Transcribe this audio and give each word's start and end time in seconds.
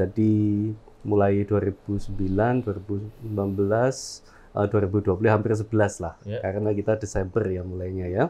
Jadi 0.00 0.32
mulai 1.04 1.44
2009, 1.44 2.64
2019, 2.64 4.24
eh, 4.56 4.66
2020 4.68 5.28
hampir 5.28 5.52
11 5.52 6.00
lah. 6.00 6.16
Ya. 6.24 6.40
Karena 6.40 6.72
kita 6.72 6.96
Desember 6.96 7.44
ya 7.44 7.60
mulainya 7.60 8.06
ya. 8.08 8.24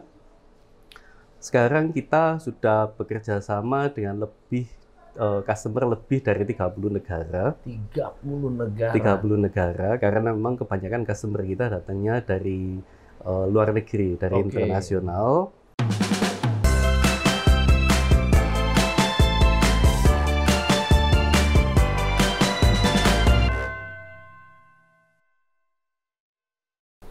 Sekarang 1.38 1.94
kita 1.94 2.42
sudah 2.42 2.90
bekerja 2.94 3.38
sama 3.38 3.86
dengan 3.88 4.26
lebih 4.26 4.66
eh, 5.14 5.40
customer 5.46 5.94
lebih 5.94 6.18
dari 6.26 6.42
30 6.42 6.90
negara. 6.90 7.54
30 7.62 8.50
negara. 8.50 8.92
30 8.94 9.46
negara 9.46 9.90
karena 10.02 10.34
memang 10.34 10.58
kebanyakan 10.58 11.06
customer 11.06 11.42
kita 11.46 11.70
datangnya 11.70 12.18
dari 12.22 12.82
eh, 13.22 13.46
luar 13.46 13.70
negeri, 13.70 14.18
dari 14.18 14.42
Oke. 14.42 14.46
internasional. 14.50 15.59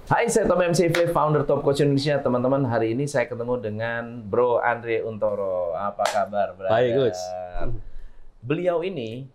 Hai, 0.10 0.26
saya 0.26 0.50
Tom 0.50 0.58
MCV, 0.58 1.14
founder 1.14 1.46
Top 1.46 1.62
Coach 1.62 1.86
Indonesia. 1.86 2.18
Teman-teman, 2.18 2.66
hari 2.66 2.98
ini 2.98 3.06
saya 3.06 3.30
ketemu 3.30 3.62
dengan 3.62 4.26
Bro 4.26 4.58
Andre 4.58 5.06
Untoro. 5.06 5.78
Apa 5.78 6.02
kabar, 6.02 6.58
brother? 6.58 6.74
Baik, 6.74 6.92
Coach. 6.98 7.22
Beliau 8.42 8.82
ini 8.82 9.30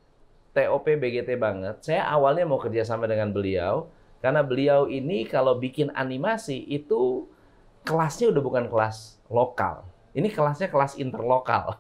TOP 0.50 0.83
BGT 0.98 1.38
banget. 1.38 1.78
Saya 1.78 2.10
awalnya 2.10 2.42
mau 2.42 2.59
kerja 2.59 2.83
sama 2.83 3.06
dengan 3.06 3.30
beliau 3.30 3.87
karena 4.19 4.42
beliau 4.42 4.91
ini 4.91 5.23
kalau 5.30 5.55
bikin 5.62 5.95
animasi 5.95 6.66
itu 6.66 7.30
kelasnya 7.86 8.34
udah 8.34 8.42
bukan 8.42 8.66
kelas 8.66 9.22
lokal. 9.30 9.86
Ini 10.11 10.27
kelasnya 10.27 10.75
kelas 10.75 10.98
interlokal. 10.98 11.78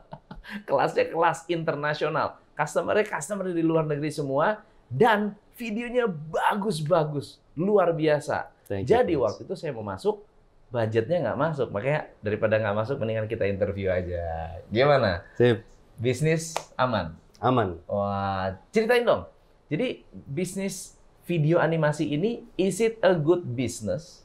kelasnya 0.68 1.12
kelas 1.12 1.44
internasional. 1.52 2.40
Customer-nya 2.56 3.04
customer 3.04 3.52
di 3.52 3.60
luar 3.60 3.84
negeri 3.84 4.08
semua 4.08 4.64
dan 4.88 5.36
videonya 5.60 6.08
bagus-bagus, 6.08 7.36
luar 7.60 7.92
biasa. 7.92 8.48
Thank 8.64 8.86
you, 8.86 8.90
Jadi 8.90 9.12
Coach. 9.14 9.24
waktu 9.28 9.40
itu 9.44 9.54
saya 9.54 9.72
mau 9.76 9.84
masuk, 9.84 10.24
budgetnya 10.70 11.18
nggak 11.20 11.38
masuk. 11.38 11.68
Makanya 11.68 12.08
daripada 12.20 12.56
nggak 12.56 12.76
masuk, 12.76 12.96
mendingan 12.96 13.26
kita 13.26 13.44
interview 13.44 13.92
aja. 13.92 14.56
Gimana? 14.72 15.22
Sip, 15.36 15.60
Bisnis 16.00 16.56
aman? 16.74 17.12
aman. 17.40 17.76
Wah, 17.84 18.56
ceritain 18.72 19.04
dong. 19.04 19.28
Jadi 19.68 20.02
bisnis 20.12 20.96
video 21.24 21.60
animasi 21.60 22.08
ini, 22.08 22.42
is 22.56 22.80
it 22.80 22.96
a 23.00 23.12
good 23.12 23.44
business? 23.54 24.24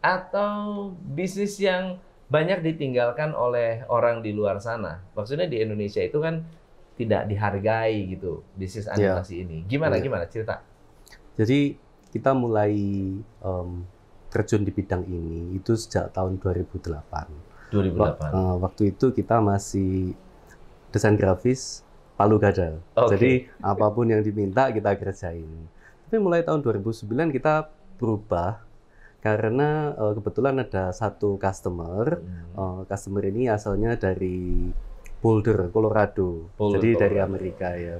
Atau 0.00 0.90
bisnis 1.04 1.58
yang 1.58 1.98
banyak 2.26 2.62
ditinggalkan 2.62 3.34
oleh 3.34 3.82
orang 3.86 4.22
di 4.22 4.30
luar 4.32 4.62
sana? 4.62 5.02
Maksudnya 5.12 5.44
di 5.44 5.60
Indonesia 5.60 6.00
itu 6.00 6.18
kan 6.18 6.46
tidak 6.96 7.26
dihargai 7.26 8.06
gitu, 8.08 8.40
bisnis 8.54 8.86
Iya. 8.86 8.94
animasi 9.18 9.42
ini. 9.42 9.58
Gimana, 9.66 9.98
Iya. 9.98 10.04
gimana? 10.04 10.24
Cerita. 10.30 10.62
Jadi 11.36 11.74
kita 12.10 12.34
mulai 12.34 12.74
em, 13.22 13.68
terjun 14.30 14.62
di 14.62 14.70
bidang 14.70 15.02
ini 15.06 15.58
itu 15.58 15.74
sejak 15.74 16.14
tahun 16.14 16.38
2008. 16.38 17.26
2008. 17.70 17.98
Wak- 17.98 18.18
eh, 18.30 18.54
waktu 18.62 18.82
itu 18.94 19.06
kita 19.10 19.42
masih 19.42 20.14
desain 20.90 21.14
grafis 21.14 21.82
palu 22.14 22.36
gada. 22.38 22.78
Oke. 22.98 23.14
Jadi 23.16 23.30
apa 23.62 23.86
pun 23.90 24.06
yang 24.10 24.22
diminta 24.22 24.68
kita 24.70 24.94
kerjain. 24.94 25.48
Tapi 26.06 26.16
mulai 26.18 26.42
tahun 26.42 26.60
2009 26.62 27.30
kita 27.30 27.70
berubah 27.98 28.62
karena 29.20 29.94
eh, 29.94 30.12
kebetulan 30.18 30.62
ada 30.62 30.90
satu 30.90 31.38
customer. 31.38 32.18
Hmm. 32.18 32.58
Eh, 32.58 32.80
customer 32.90 33.22
ini 33.26 33.46
asalnya 33.50 33.94
dari 33.94 34.70
Boulder, 35.20 35.68
Colorado. 35.68 36.48
Boulder, 36.56 36.80
Jadi 36.80 36.88
dari 36.96 37.16
Colorado. 37.18 37.28
Amerika 37.28 37.68
ya. 37.76 37.96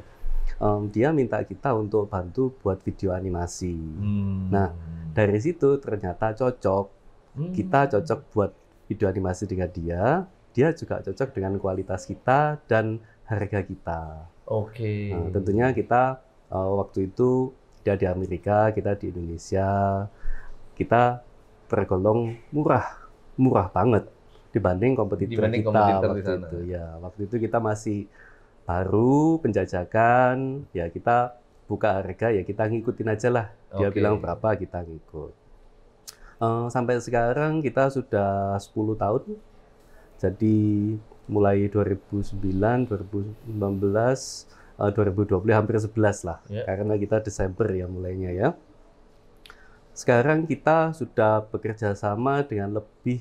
Em, 0.60 0.82
dia 0.92 1.08
minta 1.10 1.40
kita 1.40 1.72
untuk 1.72 2.04
bantu 2.06 2.52
buat 2.60 2.76
video 2.80 3.10
animasi. 3.10 3.72
Hmm. 3.74 4.52
Nah, 4.52 4.70
Dari 5.10 5.42
situ 5.42 5.74
ternyata 5.82 6.30
cocok 6.30 6.86
Hmm. 7.30 7.50
kita 7.50 7.90
cocok 7.90 8.20
buat 8.30 8.50
video 8.86 9.06
animasi 9.06 9.42
dengan 9.46 9.66
dia, 9.66 10.22
dia 10.50 10.70
juga 10.70 11.02
cocok 11.02 11.30
dengan 11.30 11.58
kualitas 11.58 12.06
kita 12.06 12.58
dan 12.66 12.98
harga 13.24 13.62
kita. 13.62 14.00
Oke. 14.46 15.10
Nah, 15.10 15.30
tentunya 15.30 15.70
kita 15.70 16.22
eh, 16.46 16.70
waktu 16.76 17.10
itu 17.10 17.50
dia 17.82 17.94
di 17.94 18.06
Amerika, 18.06 18.70
kita 18.70 18.94
di 18.94 19.10
Indonesia, 19.10 20.06
kita 20.74 21.22
tergolong 21.66 22.34
murah, 22.50 22.86
murah 23.34 23.70
banget 23.70 24.06
dibanding 24.50 24.94
kompetitor 24.94 25.46
Dibanding 25.46 25.62
kita 25.62 25.70
kompetitor 25.70 26.10
di 26.10 26.20
waktu 26.20 26.30
sana. 26.34 26.46
itu. 26.46 26.58
Ya, 26.66 26.86
waktu 26.98 27.20
itu 27.26 27.36
kita 27.38 27.58
masih 27.58 27.98
baru 28.70 29.42
penjajakan, 29.42 30.62
ya 30.70 30.86
kita 30.86 31.34
buka 31.66 31.98
harga 31.98 32.30
ya 32.30 32.46
kita 32.46 32.70
ngikutin 32.70 33.08
aja 33.10 33.28
lah. 33.34 33.46
Dia 33.74 33.90
Oke. 33.90 33.98
bilang 33.98 34.22
berapa 34.22 34.54
kita 34.54 34.86
ngikut. 34.86 35.32
Eh, 36.40 36.66
sampai 36.70 37.02
sekarang 37.02 37.58
kita 37.58 37.90
sudah 37.90 38.54
10 38.62 38.94
tahun. 38.94 39.34
Jadi 40.22 40.94
mulai 41.26 41.66
2009, 41.66 42.86
2019, 42.86 44.46
eh, 44.78 44.90
2020 44.94 45.54
hampir 45.54 45.76
11 45.82 46.22
lah. 46.22 46.38
Ya. 46.46 46.62
Karena 46.62 46.94
kita 46.94 47.18
Desember 47.20 47.66
ya 47.74 47.90
mulainya 47.90 48.30
ya. 48.30 48.48
Sekarang 49.90 50.46
kita 50.46 50.94
sudah 50.94 51.44
bekerja 51.50 51.92
sama 51.98 52.46
dengan 52.46 52.78
lebih 52.80 53.20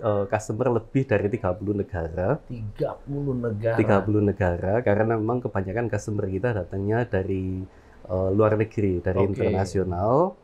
eh, 0.00 0.24
customer 0.26 0.80
lebih 0.80 1.04
dari 1.06 1.28
30 1.28 1.76
negara. 1.76 2.28
30 2.48 3.44
negara. 3.44 3.76
30 3.76 4.28
negara 4.32 4.74
karena 4.80 5.14
memang 5.14 5.44
kebanyakan 5.44 5.86
customer 5.92 6.26
kita 6.26 6.56
datangnya 6.56 7.04
dari 7.04 7.62
eh, 8.08 8.30
luar 8.34 8.56
negeri, 8.56 8.98
dari 9.04 9.20
Oke. 9.22 9.28
internasional 9.36 10.34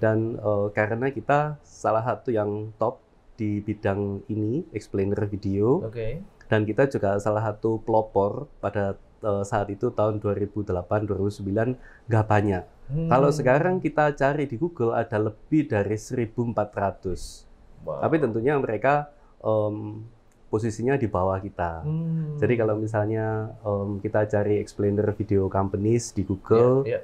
dan 0.00 0.40
eh, 0.40 0.66
karena 0.72 1.12
kita 1.12 1.60
salah 1.60 2.02
satu 2.02 2.32
yang 2.32 2.72
top 2.80 3.04
di 3.36 3.60
bidang 3.64 4.24
ini 4.28 4.64
explainer 4.76 5.24
video 5.28 5.84
Oke. 5.84 6.20
dan 6.48 6.64
kita 6.64 6.88
juga 6.88 7.16
salah 7.20 7.40
satu 7.52 7.80
pelopor 7.84 8.48
pada 8.60 8.96
eh, 9.20 9.44
saat 9.44 9.68
itu 9.68 9.92
tahun 9.92 10.18
2008 10.18 10.72
2009 11.06 12.08
nggak 12.08 12.26
banyak. 12.26 12.64
Hmm. 12.90 13.06
Kalau 13.06 13.30
sekarang 13.30 13.78
kita 13.78 14.10
cari 14.18 14.50
di 14.50 14.58
Google 14.58 14.96
ada 14.96 15.20
lebih 15.20 15.70
dari 15.70 15.94
1400. 15.94 17.49
Wow. 17.82 18.00
Tapi 18.00 18.16
tentunya 18.16 18.54
mereka 18.56 19.08
em, 19.38 20.04
posisinya 20.46 20.94
di 20.94 21.06
bawah 21.06 21.38
kita. 21.38 21.80
Hmm. 21.80 22.36
Jadi 22.36 22.54
kalau 22.54 22.76
misalnya 22.76 23.26
em, 23.58 23.98
kita 23.98 24.26
cari 24.26 24.58
explainer 24.58 25.12
video 25.12 25.46
companies 25.46 26.10
di 26.10 26.22
Google, 26.22 26.84
Ya, 26.84 26.98
ya. 26.98 27.00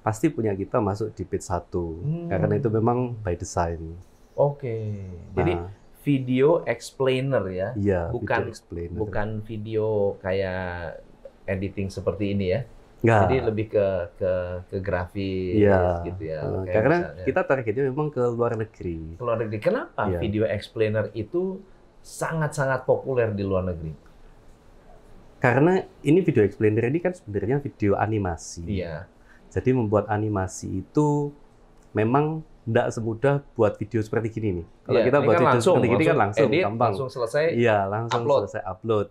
pasti 0.00 0.28
punya 0.28 0.52
kita 0.52 0.78
masuk 0.78 1.12
di 1.12 1.22
page 1.22 1.44
1. 1.44 2.02
Hmm. 2.02 2.26
Karena 2.28 2.54
itu 2.54 2.68
memang 2.68 3.14
by 3.16 3.34
design. 3.34 3.94
Oke. 4.34 5.00
Jadi 5.32 5.52
Nah, 5.54 5.70
video 6.02 6.62
explainer 6.64 7.42
ya, 7.48 7.68
iya, 7.74 8.02
bukan- 8.08 8.38
video 8.40 8.52
explainer. 8.52 8.94
bukan 8.96 9.28
video 9.42 9.86
kayak 10.20 11.02
editing 11.44 11.88
seperti 11.88 12.30
ini 12.30 12.46
ya. 12.48 12.60
Nggak. 13.06 13.20
Jadi 13.22 13.36
lebih 13.40 13.66
ke 13.68 13.86
ke 14.16 14.32
ke 14.66 14.76
grafis 14.80 15.54
Iya. 15.56 16.02
gitu 16.04 16.22
ya. 16.26 16.40
Eh, 16.40 16.50
Kayak 16.60 16.74
karena 16.74 16.96
misalnya 16.98 17.24
kita 17.24 17.40
targetnya 17.44 17.84
memang 17.86 18.08
ke 18.10 18.22
luar 18.28 18.52
negeri. 18.54 18.98
keluar 19.14 19.36
negeri. 19.38 19.58
Kenapa 19.58 20.02
Iya. 20.04 20.18
video 20.18 20.44
explainer 20.44 21.14
itu 21.14 21.62
sangat-sangat 22.02 22.82
populer 22.82 23.30
di 23.30 23.42
luar 23.42 23.62
negeri? 23.64 23.94
Karena 25.36 25.78
ini 26.02 26.18
video 26.20 26.42
explainer 26.42 26.84
ini 26.84 26.98
kan 26.98 27.12
sebenarnya 27.12 27.60
video 27.60 27.94
animasi. 27.94 28.64
Iya. 28.66 29.06
Jadi 29.46 29.70
membuat 29.70 30.08
animasi 30.08 30.82
itu 30.82 31.30
memang 31.92 32.42
tidak 32.66 32.90
semudah 32.90 33.34
buat 33.54 33.78
video 33.78 34.02
seperti 34.02 34.26
gini 34.32 34.48
nih. 34.52 34.66
Kalau 34.82 34.98
Iya, 34.98 35.06
kita 35.06 35.18
buat 35.18 35.26
kan 35.28 35.30
video 35.30 35.46
langsung, 35.46 35.74
seperti 35.76 35.88
gini 35.88 36.04
kan 36.04 36.16
langsung 36.18 36.48
edit, 36.50 36.62
gampang. 36.66 36.88
langsung 36.90 37.08
selesai. 37.08 37.44
Iya, 37.54 37.78
langsung 37.86 38.20
upload. 38.20 38.40
selesai 38.42 38.62
upload. 38.66 39.06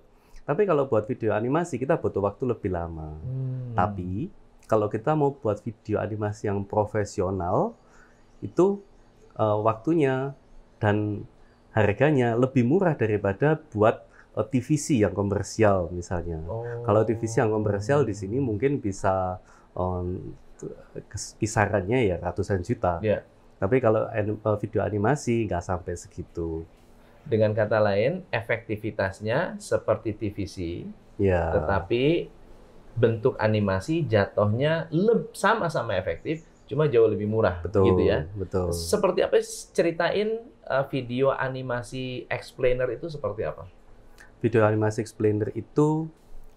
Tapi 0.45 0.61
kalau 0.69 0.85
buat 0.85 1.09
video 1.09 1.33
animasi 1.33 1.81
kita 1.81 1.97
butuh 1.97 2.21
waktu 2.21 2.53
lebih 2.53 2.69
lama. 2.69 3.17
Hmm. 3.17 3.73
Tapi 3.73 4.29
kalau 4.69 4.89
kita 4.89 5.17
mau 5.17 5.33
buat 5.33 5.57
video 5.65 5.97
animasi 5.97 6.45
yang 6.49 6.61
profesional 6.65 7.73
itu 8.45 8.81
eh, 9.37 9.59
waktunya 9.65 10.37
dan 10.77 11.25
harganya 11.73 12.37
lebih 12.37 12.61
murah 12.61 12.93
daripada 12.93 13.57
buat 13.73 14.05
eh, 14.37 14.45
TVC 14.45 15.01
yang 15.01 15.17
komersial 15.17 15.89
misalnya. 15.89 16.37
Oh. 16.45 16.61
Kalau 16.85 17.01
TVC 17.01 17.41
yang 17.41 17.49
komersial 17.49 18.05
di 18.05 18.13
sini 18.13 18.37
mungkin 18.37 18.77
bisa 18.77 19.41
kes- 21.11 21.35
kisarannya 21.35 22.05
ya 22.05 22.15
ratusan 22.21 22.63
juta. 22.63 23.03
Iya. 23.03 23.25
Tapi 23.59 23.81
kalau 23.81 24.07
video 24.61 24.85
animasi 24.85 25.49
nggak 25.49 25.63
sampai 25.63 25.97
segitu. 25.97 26.63
Dengan 27.25 27.51
kata 27.51 27.81
lain, 27.81 28.21
efektivitasnya 28.29 29.57
seperti 29.57 30.13
TVC, 30.13 30.57
Ya. 31.17 31.49
tetapi 31.51 32.29
bentuk 32.93 33.35
animasi 33.37 34.05
jatuhnya 34.05 34.87
sama-sama 35.31 35.95
efektif, 35.95 36.43
cuma 36.65 36.85
jauh 36.85 37.07
lebih 37.07 37.25
murah, 37.25 37.59
betul. 37.59 37.87
gitu 37.87 38.01
ya. 38.03 38.29
Betul. 38.33 38.71
Seperti 38.71 39.19
apa? 39.21 39.41
Ceritain 39.71 40.39
uh, 40.63 40.85
video 40.85 41.29
animasi 41.29 42.25
explainer 42.27 42.87
itu 42.89 43.07
seperti 43.07 43.43
apa? 43.43 43.65
Video 44.39 44.61
animasi 44.61 45.01
explainer 45.01 45.49
itu 45.51 46.05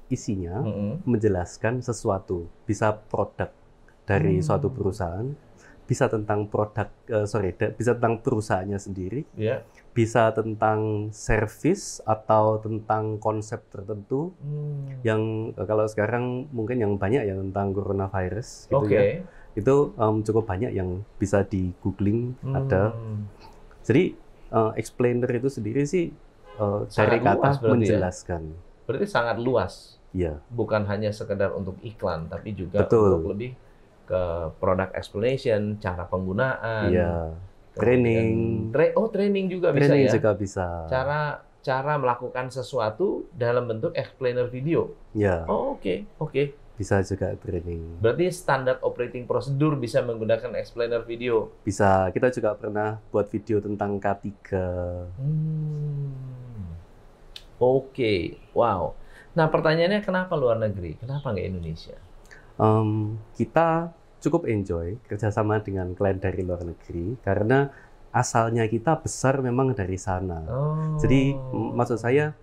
isinya 0.08 0.60
Mm-mm. 0.60 1.04
menjelaskan 1.04 1.80
sesuatu, 1.80 2.48
bisa 2.64 2.92
produk 2.92 3.52
dari 4.04 4.40
Hmm. 4.40 4.44
suatu 4.44 4.68
perusahaan, 4.68 5.28
bisa 5.88 6.04
tentang 6.04 6.52
produk, 6.52 6.84
eh, 7.08 7.24
sorry, 7.24 7.56
bisa 7.72 7.96
tentang 7.96 8.20
perusahaannya 8.20 8.76
sendiri, 8.76 9.24
Ya. 9.32 9.64
bisa 9.96 10.28
tentang 10.36 11.08
service 11.10 12.04
atau 12.04 12.60
tentang 12.60 13.16
konsep 13.16 13.64
tertentu 13.72 14.36
Hmm. 14.36 15.00
yang 15.00 15.22
eh, 15.56 15.64
kalau 15.64 15.88
sekarang 15.88 16.44
mungkin 16.52 16.84
yang 16.84 16.92
banyak 17.00 17.24
ya 17.24 17.32
tentang 17.34 17.72
coronavirus 17.72 18.68
gitu 18.68 18.84
Oke. 18.84 18.92
ya. 18.92 19.24
Itu 19.56 19.96
em, 19.96 20.20
cukup 20.20 20.44
banyak 20.44 20.76
yang 20.76 21.02
bisa 21.16 21.40
di 21.42 21.72
googling 21.80 22.36
ada. 22.44 22.92
Hmm. 22.92 23.24
Jadi 23.80 24.12
eh, 24.52 24.72
explainer 24.76 25.32
itu 25.32 25.48
sendiri 25.48 25.88
sih 25.88 26.12
eh, 26.60 26.80
dari 26.92 27.16
kata 27.18 27.48
luas 27.48 27.56
ya? 27.58 27.68
menjelaskan. 27.72 28.42
Berarti 28.84 29.06
sangat 29.08 29.40
luas. 29.40 29.96
Iya, 30.08 30.40
bukan 30.48 30.88
hanya 30.88 31.12
sekedar 31.12 31.52
untuk 31.52 31.76
iklan, 31.84 32.32
tapi 32.32 32.56
juga 32.56 32.80
Betul. 32.80 33.20
untuk 33.20 33.36
lebih 33.36 33.52
ke 34.08 34.22
product 34.56 34.96
explanation, 34.96 35.76
cara 35.76 36.08
penggunaan, 36.08 36.88
iya. 36.88 37.36
Training. 37.76 38.32
tra- 38.72 38.96
oh 38.96 39.06
training 39.06 39.46
juga 39.46 39.70
bisa 39.70 39.86
Training 39.86 40.08
ya. 40.08 40.14
juga 40.16 40.30
bisa. 40.34 40.66
Cara 40.88 41.20
cara 41.60 41.94
melakukan 41.94 42.48
sesuatu 42.48 43.28
dalam 43.30 43.68
bentuk 43.68 43.92
explainer 43.92 44.48
video. 44.48 44.96
Ya, 45.12 45.44
Oh 45.44 45.76
oke 45.76 46.08
oke. 46.18 46.56
bisa 46.74 47.02
juga 47.02 47.34
training. 47.34 47.98
Berarti 47.98 48.30
standar 48.30 48.78
operating 48.80 49.26
prosedur 49.26 49.74
bisa 49.74 49.98
menggunakan 50.00 50.54
explainer 50.54 51.02
video. 51.02 51.50
Bisa. 51.60 52.06
Kita 52.08 52.30
juga 52.30 52.54
pernah 52.54 53.02
buat 53.10 53.26
video 53.26 53.58
tentang 53.58 53.98
K3. 53.98 54.30
Hmm. 55.18 56.70
Oke, 57.58 58.38
wow. 58.52 58.94
Nah 59.34 59.46
pertanyaannya 59.46 60.00
kenapa 60.00 60.34
luar 60.34 60.56
negeri? 60.56 60.94
Kenapa 60.96 61.30
nggak 61.30 61.46
Indonesia? 61.48 61.98
Em, 62.56 63.18
kita 63.34 63.90
cukup 64.18 64.50
enjoy 64.50 64.98
kerjasama 65.06 65.62
dengan 65.62 65.94
klien 65.94 66.18
dari 66.18 66.42
luar 66.42 66.66
negeri 66.66 67.18
karena 67.22 67.70
asalnya 68.10 68.66
kita 68.66 68.98
besar 68.98 69.38
memang 69.44 69.76
dari 69.76 69.94
sana. 70.00 70.42
Oh. 70.48 70.96
Jadi 70.98 71.36
maksud 71.52 72.00
saya 72.00 72.34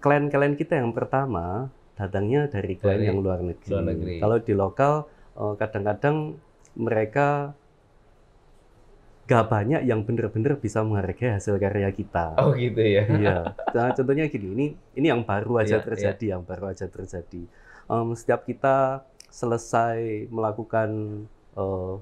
klien-klien 0.00 0.56
kita 0.56 0.80
yang 0.80 0.94
pertama 0.96 1.68
datangnya 1.98 2.48
dari 2.48 2.76
klien 2.80 3.00
Dari 3.00 3.08
yang 3.12 3.20
luar 3.20 3.44
negeri. 3.44 3.70
luar 3.72 3.84
negeri. 3.84 4.14
Kalau 4.20 4.36
di 4.40 4.52
lokal 4.56 4.94
eh, 5.36 5.54
kadang-kadang 5.60 6.16
mereka 6.78 7.52
gak 9.30 9.46
banyak 9.46 9.86
yang 9.86 10.02
benar-benar 10.02 10.58
bisa 10.58 10.82
menghargai 10.82 11.38
hasil 11.38 11.54
karya 11.62 11.86
kita. 11.94 12.34
Oh 12.34 12.50
gitu 12.50 12.82
ya. 12.82 13.06
Iya. 13.06 13.54
Nah, 13.54 13.94
contohnya 13.94 14.26
gini, 14.26 14.46
ini 14.50 14.66
ini 14.98 15.06
yang 15.06 15.22
baru 15.22 15.62
aja 15.62 15.78
Iya, 15.78 15.86
terjadi, 15.86 16.24
yang 16.34 16.42
baru 16.42 16.74
aja 16.74 16.90
terjadi. 16.90 17.46
Em, 17.86 18.08
setiap 18.18 18.42
kita 18.42 19.06
selesai 19.30 20.26
melakukan 20.28 20.90
eh, 21.56 21.94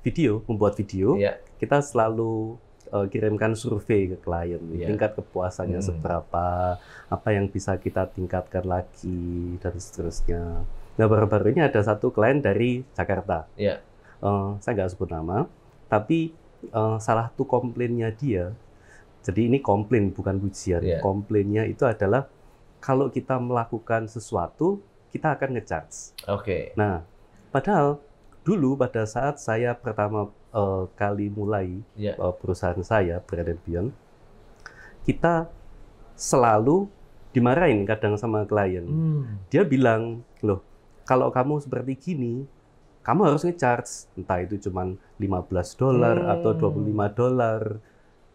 video, 0.00 0.40
membuat 0.46 0.78
video, 0.78 1.16
Iya. 1.16 1.36
kita 1.58 1.82
selalu 1.82 2.56
eh, 2.86 3.06
kirimkan 3.10 3.58
survei 3.58 4.06
ke 4.06 4.22
klien, 4.22 4.62
Iya. 4.70 4.86
tingkat 4.86 5.18
kepuasannya 5.18 5.82
Hmm. 5.82 5.88
seberapa, 5.90 6.78
apa 7.10 7.28
yang 7.34 7.50
bisa 7.50 7.74
kita 7.76 8.06
tingkatkan 8.06 8.62
lagi 8.62 9.58
dan 9.58 9.74
seterusnya. 9.74 10.62
Nah 10.94 11.06
baru-baru 11.10 11.50
ini 11.50 11.60
ada 11.60 11.82
satu 11.82 12.08
klien 12.08 12.38
dari 12.38 12.86
Jakarta. 12.94 13.50
Iya. 13.58 13.82
Eh, 14.22 14.48
saya 14.62 14.72
nggak 14.72 14.90
sebut 14.94 15.10
nama, 15.10 15.50
tapi 15.88 16.30
eh, 16.62 16.96
salah 16.98 17.28
satu 17.28 17.44
komplainnya 17.44 18.08
dia, 18.10 18.54
jadi 19.20 19.50
ini 19.50 19.58
komplain 19.58 20.14
bukan 20.14 20.38
pujian. 20.38 20.80
Iya. 20.80 21.02
Komplainnya 21.02 21.66
itu 21.66 21.82
adalah 21.84 22.30
kalau 22.78 23.10
kita 23.10 23.36
melakukan 23.36 24.06
sesuatu, 24.06 24.78
kita 25.08 25.34
akan 25.34 25.56
ngecharge. 25.56 26.12
Oke. 26.26 26.72
Nah, 26.74 27.02
padahal 27.48 27.98
dulu 28.42 28.76
pada 28.76 29.02
saat 29.04 29.38
saya 29.38 29.74
pertama 29.74 30.30
eh, 30.52 30.84
kali 30.94 31.28
mulai 31.28 31.82
Iya. 31.94 32.14
eh, 32.14 32.34
perusahaan 32.36 32.78
saya, 32.80 33.20
Brand 33.20 33.50
and 33.50 33.60
Beyond, 33.62 33.90
kita 35.02 35.46
selalu 36.16 36.88
dimarahin 37.30 37.84
kadang 37.84 38.16
sama 38.16 38.48
klien. 38.48 38.82
Hmm. 38.82 39.44
Dia 39.52 39.62
bilang, 39.62 40.24
loh, 40.40 40.64
kalau 41.04 41.28
kamu 41.28 41.60
seperti 41.60 41.92
gini, 41.94 42.48
kamu 43.04 43.28
harus 43.28 43.44
ngecharge, 43.44 44.08
entah 44.16 44.40
itu 44.40 44.56
cuma 44.58 44.88
15 45.20 45.76
dolar 45.76 46.16
Hmm. 46.16 46.32
atau 46.32 46.50
25 46.56 47.06
dolar. 47.12 47.62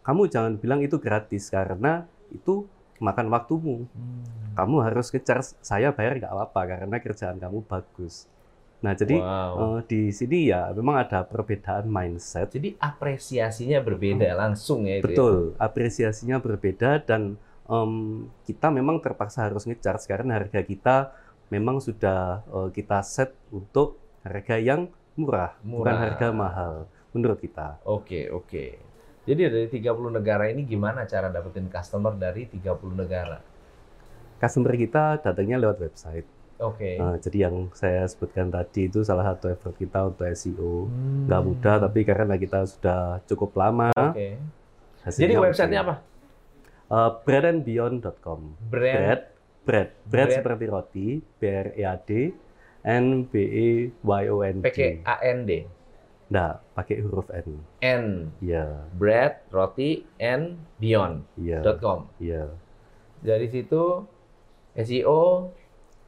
Kamu 0.02 0.26
jangan 0.26 0.54
bilang 0.56 0.80
itu 0.80 0.96
gratis 0.96 1.46
karena 1.46 2.06
itu 2.30 2.66
makan 3.02 3.26
waktumu. 3.34 3.90
Hmm. 3.90 4.22
Kamu 4.54 4.86
harus 4.86 5.10
ngecharge, 5.10 5.58
saya 5.58 5.90
bayar 5.90 6.22
nggak 6.22 6.30
apa-apa 6.30 6.60
karena 6.78 6.96
kerjaan 7.02 7.42
kamu 7.42 7.66
bagus. 7.66 8.30
Nah, 8.82 8.98
jadi 8.98 9.18
wow. 9.22 9.78
eh, 9.78 9.80
di 9.86 10.00
sini 10.10 10.50
ya 10.50 10.70
memang 10.74 11.06
ada 11.06 11.22
perbedaan 11.22 11.86
mindset. 11.86 12.50
Jadi 12.54 12.74
apresiasinya 12.78 13.78
berbeda 13.82 14.34
langsung 14.34 14.86
ya 14.86 14.98
itu. 14.98 15.06
ya? 15.06 15.14
Betul, 15.14 15.34
apresiasinya 15.58 16.42
berbeda 16.42 17.02
dan 17.02 17.38
em, 17.70 17.92
kita 18.42 18.74
memang 18.74 18.98
terpaksa 18.98 19.46
harus 19.46 19.66
ngecharge 19.66 20.10
karena 20.10 20.42
harga 20.42 20.60
kita 20.66 20.96
memang 21.48 21.78
sudah 21.78 22.42
eh, 22.42 22.68
kita 22.74 23.02
set 23.06 23.30
untuk 23.54 24.02
harga 24.26 24.58
yang 24.58 24.90
murah, 25.14 25.54
bukan 25.62 25.94
Murah. 25.94 25.98
harga 25.98 26.28
mahal 26.34 26.72
menurut 27.14 27.38
kita. 27.38 27.78
Oke, 27.86 28.32
oke. 28.32 28.91
Jadi 29.22 29.40
dari 29.46 29.68
30 29.70 30.18
negara 30.18 30.50
ini 30.50 30.66
gimana 30.66 31.06
cara 31.06 31.30
dapetin 31.30 31.70
customer 31.70 32.18
dari 32.18 32.50
30 32.50 32.66
negara? 32.98 33.38
Customer 34.42 34.74
kita 34.74 35.22
datangnya 35.22 35.62
lewat 35.62 35.78
website. 35.78 36.26
Oke. 36.58 36.98
Nah, 36.98 37.18
jadi 37.18 37.50
yang 37.50 37.70
saya 37.74 38.06
sebutkan 38.06 38.50
tadi 38.50 38.90
itu 38.90 39.02
salah 39.06 39.34
satu 39.34 39.50
effort 39.50 39.74
kita 39.78 40.10
untuk 40.10 40.26
SEO. 40.30 40.86
Hmm. 40.90 41.26
Nggak 41.30 41.42
mudah, 41.42 41.76
tapi 41.86 42.00
karena 42.02 42.34
kita 42.38 42.66
sudah 42.66 43.22
cukup 43.26 43.54
lama. 43.58 43.90
Oke. 43.94 44.38
hasilnya 45.02 45.22
Jadi 45.26 45.34
websitenya 45.38 45.80
apa? 45.82 45.94
Eh, 46.92 47.10
breadandbeyond.com. 47.26 48.40
Brand. 48.70 48.98
bread, 48.98 49.22
bread, 49.66 49.88
bread 50.06 50.28
Bread. 50.28 50.36
seperti 50.38 50.64
roti, 50.70 51.08
B 51.18 51.40
R 51.46 51.68
E 51.78 51.82
A 51.82 51.94
D, 51.98 52.10
N 52.86 53.26
B 53.26 53.34
E 53.42 53.68
Y 53.90 54.22
O 54.30 54.36
N 54.42 54.62
D. 54.62 54.64
Pakai 54.66 54.90
A 55.02 55.16
N 55.22 55.38
D. 55.46 55.50
Nah, 56.32 56.64
pakai 56.72 57.04
huruf 57.04 57.28
N. 57.28 57.60
N. 57.84 58.04
Iya, 58.40 58.88
Bread, 58.96 59.44
roti, 59.52 60.08
and 60.16 60.56
beyond. 60.80 61.28
iya, 61.36 61.60
Dot 61.60 61.76
com. 61.84 62.08
iya. 62.16 62.48
Dari 63.20 63.52
situ 63.52 64.08
SEO 64.72 65.52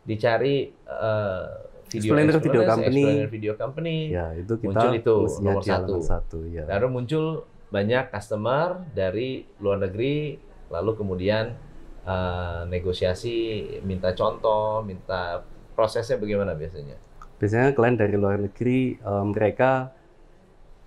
dicari 0.09 0.73
eh, 0.73 1.47
video 1.93 2.17
Explainer 2.17 2.41
video 2.41 2.63
company. 2.65 2.89
explainer 3.05 3.29
video 3.29 3.53
company. 3.61 3.97
Ya, 4.17 4.33
itu 4.33 4.57
kita 4.57 4.73
Muncul 4.73 4.93
itu 4.97 5.17
nomor 5.45 5.61
satu. 5.61 5.95
satu, 6.01 6.39
ya. 6.49 6.65
Lalu 6.73 6.87
muncul 6.89 7.45
banyak 7.69 8.09
customer 8.09 8.81
dari 8.97 9.45
luar 9.61 9.85
negeri, 9.85 10.41
lalu 10.73 10.91
kemudian 10.97 11.53
eh, 12.09 12.61
negosiasi, 12.65 13.69
minta 13.85 14.17
contoh, 14.17 14.81
minta 14.81 15.45
prosesnya 15.77 16.17
bagaimana 16.17 16.57
biasanya? 16.57 16.97
Biasanya 17.37 17.77
klien 17.77 18.01
dari 18.01 18.17
luar 18.17 18.41
negeri 18.41 18.97
eh, 18.97 19.25
mereka 19.29 19.93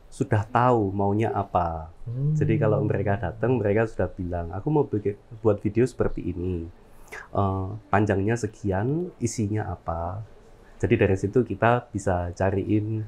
sudah 0.07 0.43
tahu 0.47 0.89
maunya 0.95 1.29
apa. 1.31 1.91
Jadi 2.39 2.55
kalau 2.55 2.79
mereka 2.87 3.19
datang, 3.19 3.59
mereka 3.59 3.83
sudah 3.83 4.07
bilang, 4.07 4.47
aku 4.55 4.67
mau 4.71 4.87
buat 5.43 5.57
video 5.59 5.83
seperti 5.83 6.23
ini. 6.31 6.63
Eh, 7.35 7.67
panjangnya 7.91 8.39
sekian, 8.39 9.11
isinya 9.19 9.67
apa. 9.67 10.23
Jadi 10.79 10.95
dari 10.95 11.17
situ 11.17 11.41
kita 11.43 11.89
bisa 11.91 12.31
cariin 12.31 13.03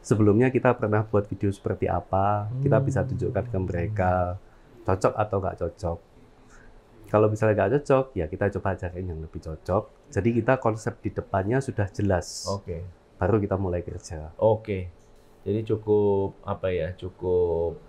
sebelumnya 0.00 0.52
kita 0.52 0.76
pernah 0.76 1.04
buat 1.04 1.24
video 1.26 1.48
seperti 1.50 1.88
apa, 1.88 2.48
kita 2.60 2.78
bisa 2.80 3.00
tunjukkan 3.04 3.44
ke 3.48 3.58
mereka 3.60 4.12
cocok 4.84 5.14
atau 5.16 5.36
nggak 5.40 5.58
cocok. 5.60 5.98
Kalau 7.10 7.26
misalnya 7.26 7.54
nggak 7.66 7.72
cocok, 7.82 8.04
ya 8.14 8.30
kita 8.30 8.52
coba 8.54 8.78
cariin 8.78 9.10
yang 9.10 9.20
lebih 9.20 9.42
cocok. 9.42 10.12
Jadi 10.14 10.28
kita 10.42 10.62
konsep 10.62 10.94
di 11.02 11.10
depannya 11.10 11.58
sudah 11.58 11.90
jelas, 11.90 12.46
Oke, 12.46 12.84
baru 13.18 13.42
kita 13.42 13.56
mulai 13.58 13.82
kerja. 13.82 14.30
oke. 14.38 14.99
Jadi 15.40 15.60
cukup 15.64 16.36
apa 16.44 16.68
ya? 16.68 16.92
Cukup 16.94 17.80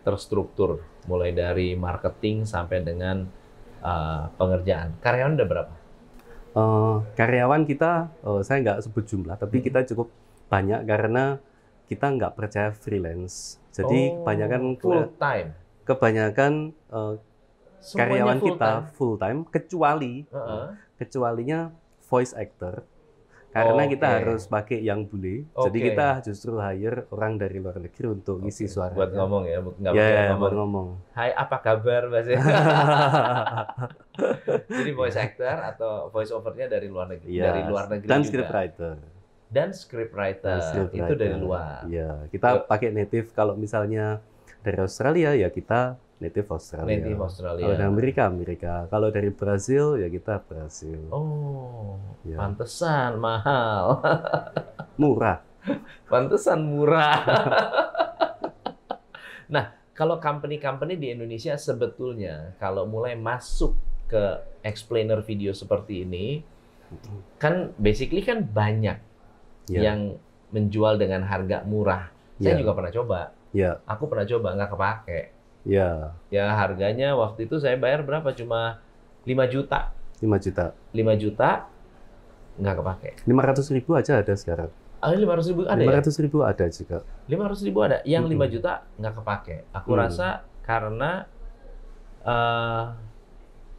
terstruktur, 0.00 0.80
mulai 1.04 1.36
dari 1.36 1.76
marketing 1.76 2.48
sampai 2.48 2.80
dengan 2.80 3.28
eh, 3.78 4.24
pengerjaan. 4.34 4.98
Karyawan 4.98 5.38
ada 5.38 5.46
berapa? 5.46 5.74
Eh, 6.50 6.96
karyawan 7.14 7.62
kita, 7.62 8.10
eh, 8.26 8.40
saya 8.42 8.58
nggak 8.58 8.78
sebut 8.82 9.04
jumlah, 9.06 9.38
tapi 9.38 9.62
Hmm. 9.62 9.66
kita 9.70 9.80
cukup 9.86 10.10
banyak 10.50 10.82
karena 10.82 11.38
kita 11.86 12.10
nggak 12.10 12.34
percaya 12.34 12.74
freelance. 12.74 13.62
Jadi 13.70 14.18
Oh, 14.18 14.26
kebanyakan 14.26 14.62
full 14.82 15.06
time. 15.14 15.54
kebanyakan 15.86 16.52
eh, 16.90 17.14
Semuanya 17.78 18.02
karyawan 18.02 18.38
full 18.42 18.48
kita 18.50 18.66
time. 18.66 18.82
full 18.98 19.14
time, 19.14 19.38
kecuali 19.46 20.14
Heeh. 20.26 20.66
kecualinya 20.98 21.70
voice 22.10 22.34
actor 22.34 22.82
karena 23.60 23.82
Oke. 23.82 23.92
kita 23.92 24.06
harus 24.12 24.42
pakai 24.44 24.78
yang 24.80 25.00
bule. 25.02 25.46
Jadi 25.48 25.78
Oke. 25.78 25.86
kita 25.88 26.08
justru 26.22 26.50
hire 26.54 27.08
orang 27.08 27.32
dari 27.34 27.56
luar 27.56 27.76
negeri 27.76 28.06
untuk 28.10 28.38
ngisi 28.38 28.64
Oke, 28.64 28.72
suara. 28.72 28.94
Buat 28.94 29.12
ngomong 29.12 29.42
ya, 29.44 29.58
nggak 29.58 29.92
pakai 29.92 30.10
ya, 30.10 30.22
ngomong. 30.26 30.38
buat 30.38 30.54
ngomong. 30.54 30.88
Hai, 31.12 31.30
apa 31.32 31.56
kabar 31.58 32.02
bahasa? 32.06 32.30
Jadi 34.68 34.90
voice 34.92 35.16
actor 35.16 35.56
atau 35.64 35.90
voice 36.08 36.30
overnya 36.30 36.66
dari 36.68 36.86
luar 36.86 37.06
negeri, 37.08 37.30
Iya. 37.30 37.44
dari 37.48 37.62
luar 37.64 37.84
negeri 37.88 38.08
Dan 38.08 38.20
juga. 38.20 38.28
scriptwriter. 38.28 38.94
Dan 39.48 39.68
scriptwriter. 39.72 40.50
Dan 40.50 40.60
scriptwriter. 40.60 41.08
Itu 41.08 41.14
dari 41.16 41.36
luar. 41.36 41.80
Iya, 41.84 42.10
kita 42.28 42.48
pakai 42.64 42.88
native 42.90 43.32
kalau 43.32 43.54
misalnya 43.54 44.20
dari 44.60 44.78
Australia 44.78 45.32
ya 45.32 45.48
kita 45.48 45.96
native 46.18 46.48
Australia. 46.50 46.98
Native 46.98 47.20
Australia. 47.22 47.62
Kalau 47.64 47.74
dari 47.74 47.86
Amerika 47.86 48.20
Amerika. 48.26 48.72
Kalau 48.90 49.08
dari 49.10 49.30
Brazil 49.30 49.98
ya 49.98 50.08
kita 50.08 50.42
Brazil. 50.42 51.00
Oh, 51.10 51.98
Ya. 52.26 52.36
pantesan 52.36 53.18
mahal. 53.18 54.02
Murah. 55.00 55.38
Pantesan 56.10 56.58
murah. 56.64 57.18
nah, 59.54 59.72
kalau 59.94 60.18
company-company 60.18 60.98
di 60.98 61.14
Indonesia 61.14 61.54
sebetulnya 61.54 62.54
kalau 62.58 62.86
mulai 62.86 63.14
masuk 63.14 63.74
ke 64.08 64.40
explainer 64.64 65.20
video 65.20 65.52
seperti 65.52 66.02
ini, 66.02 66.40
kan 67.36 67.70
basically 67.76 68.24
kan 68.24 68.42
banyak 68.42 68.98
Ya. 69.68 69.92
yang 69.92 70.16
menjual 70.48 70.96
dengan 70.96 71.28
harga 71.28 71.60
murah. 71.68 72.08
Saya 72.40 72.56
Ya. 72.56 72.60
juga 72.64 72.72
pernah 72.72 72.88
coba. 72.88 73.20
Ya, 73.52 73.80
Aku 73.84 74.08
pernah 74.08 74.24
coba 74.24 74.56
nggak 74.56 74.70
kepake. 74.72 75.20
Ya. 75.68 76.16
Ya 76.32 76.48
harganya 76.56 77.12
waktu 77.12 77.44
itu 77.44 77.60
saya 77.60 77.76
bayar 77.76 78.00
berapa? 78.02 78.32
Cuma 78.32 78.80
5 79.28 79.44
juta. 79.52 79.92
5 80.18 80.24
juta. 80.40 80.72
5 80.96 81.14
juta 81.20 81.68
nggak 82.58 82.74
kepake. 82.80 83.10
500 83.28 83.76
ribu 83.76 83.90
aja 83.94 84.18
ada 84.18 84.34
sekarang. 84.34 84.72
Ah, 84.98 85.14
500 85.14 85.52
ribu 85.54 85.62
ada 85.62 85.78
ya? 85.78 86.02
500 86.02 86.24
ribu 86.24 86.38
ada 86.42 86.64
juga. 86.66 86.98
500 87.30 87.66
ribu 87.68 87.78
ada. 87.86 88.02
Yang 88.02 88.24
Mm-mm. 88.32 88.42
5 88.48 88.54
juta 88.56 88.72
nggak 88.98 89.14
kepake. 89.22 89.56
Aku 89.70 89.94
Hmm. 89.94 90.00
rasa 90.02 90.28
karena 90.66 91.28
eh, 92.24 92.84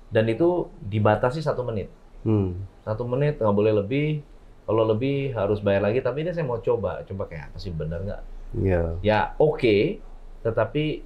dan 0.09 0.25
itu 0.25 0.71
dibatasi 0.79 1.43
satu 1.43 1.61
menit. 1.67 1.91
Hmm. 2.23 2.55
Satu 2.81 3.03
menit 3.03 3.37
nggak 3.37 3.51
boleh 3.51 3.73
lebih. 3.75 4.23
Kalau 4.63 4.85
lebih 4.85 5.33
harus 5.33 5.59
bayar 5.59 5.89
lagi. 5.89 5.99
Tapi 5.99 6.23
ini 6.23 6.31
saya 6.31 6.45
mau 6.45 6.61
coba. 6.61 7.01
Coba 7.03 7.25
kayak 7.27 7.51
apa 7.51 7.57
sih 7.57 7.73
bener 7.73 7.99
nggak? 8.05 8.21
Ya. 8.63 8.83
Ya 9.03 9.19
oke. 9.37 9.99
Tetapi 10.39 11.03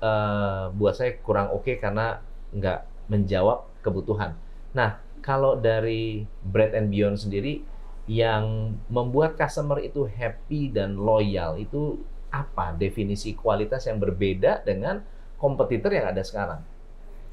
eh, 0.00 0.64
buat 0.72 0.94
saya 0.94 1.18
kurang 1.20 1.52
oke 1.52 1.76
karena 1.80 2.20
nggak 2.52 3.10
menjawab 3.10 3.66
kebutuhan. 3.82 4.34
Nah 4.74 4.98
kalau 5.22 5.58
dari 5.58 6.22
Bread 6.46 6.74
and 6.78 6.88
Beyond 6.92 7.26
sendiri 7.26 7.62
yang 8.06 8.76
membuat 8.86 9.34
customer 9.34 9.82
itu 9.82 10.06
happy 10.06 10.70
dan 10.70 10.94
loyal 10.94 11.58
itu 11.58 11.98
apa 12.30 12.74
definisi 12.74 13.34
kualitas 13.34 13.86
yang 13.90 13.98
berbeda 13.98 14.62
dengan 14.62 15.02
kompetitor 15.38 15.90
yang 15.90 16.06
ada 16.14 16.22
sekarang 16.22 16.62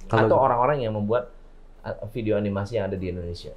atau 0.10 0.36
Kalau 0.36 0.38
orang-orang 0.42 0.84
yang 0.84 0.98
membuat 0.98 1.30
uh, 1.86 2.08
video 2.10 2.36
animasi 2.36 2.82
yang 2.82 2.90
ada 2.90 2.98
di 2.98 3.14
Indonesia. 3.14 3.54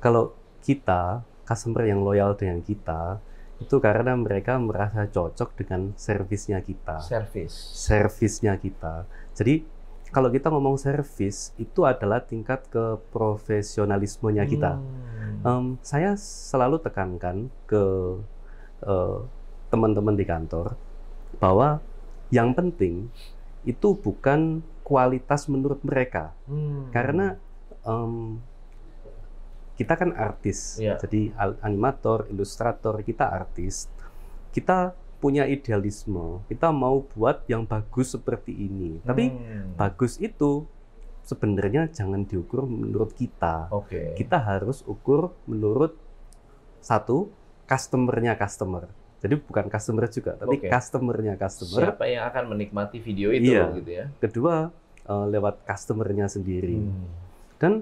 kalau 0.00 0.32
kita 0.64 1.20
customer 1.44 1.84
yang 1.84 2.00
loyal 2.00 2.32
dengan 2.38 2.62
kita 2.64 3.20
itu 3.60 3.76
karena 3.76 4.16
mereka 4.16 4.56
merasa 4.56 5.04
cocok 5.04 5.52
dengan 5.60 5.92
servisnya 5.94 6.64
kita. 6.64 6.98
Service. 7.04 7.54
servisnya 7.76 8.56
kita. 8.56 9.04
Jadi 9.36 9.62
kalau 10.10 10.26
kita 10.32 10.50
ngomong 10.50 10.74
servis 10.74 11.54
itu 11.54 11.86
adalah 11.86 12.18
tingkat 12.24 12.66
keprofesionalismenya 12.72 14.42
kita. 14.48 14.80
Hmm. 14.80 15.46
Em, 15.46 15.64
saya 15.84 16.18
selalu 16.18 16.82
tekankan 16.82 17.46
ke 17.68 17.84
eh, 18.80 19.18
teman-teman 19.70 20.16
di 20.16 20.24
kantor 20.26 20.74
bahwa 21.38 21.78
yang 22.32 22.56
penting 22.56 23.12
itu 23.62 23.92
bukan 23.94 24.64
kualitas 24.82 25.46
menurut 25.46 25.78
mereka, 25.86 26.34
Hmm. 26.50 26.90
karena 26.90 27.38
em, 27.86 28.40
kita 29.80 29.96
kan 29.96 30.12
artis, 30.12 30.76
Iya. 30.76 31.00
jadi 31.00 31.32
animator, 31.64 32.28
ilustrator, 32.28 33.00
kita 33.00 33.32
artis, 33.32 33.88
kita 34.52 34.92
punya 35.16 35.48
idealisme, 35.48 36.44
kita 36.48 36.68
mau 36.68 37.00
buat 37.06 37.48
yang 37.48 37.64
bagus 37.64 38.12
seperti 38.12 38.52
ini, 38.52 39.00
tapi 39.00 39.32
Hmm. 39.32 39.72
bagus 39.76 40.20
itu 40.20 40.68
sebenarnya 41.24 41.88
jangan 41.88 42.24
diukur 42.24 42.64
menurut 42.64 43.16
kita. 43.16 43.72
Oke. 43.72 44.12
Kita 44.16 44.36
harus 44.36 44.84
ukur 44.84 45.32
menurut 45.44 45.96
satu 46.80 47.32
customernya 47.64 48.36
customer. 48.36 48.88
Jadi 49.20 49.36
bukan 49.36 49.68
customer 49.68 50.08
juga, 50.08 50.32
tapi 50.34 50.56
Oke. 50.60 50.68
customernya 50.68 51.36
customer. 51.36 51.92
Siapa 51.92 52.04
yang 52.04 52.24
akan 52.24 52.44
menikmati 52.50 52.98
video 52.98 53.28
itu 53.30 53.52
Iya. 53.52 53.64
gitu 53.76 53.90
ya? 53.90 54.04
Kedua 54.20 54.68
eh, 55.00 55.26
lewat 55.26 55.64
customernya 55.66 56.28
sendiri. 56.28 56.76
Hmm. 56.80 57.08
Dan 57.58 57.72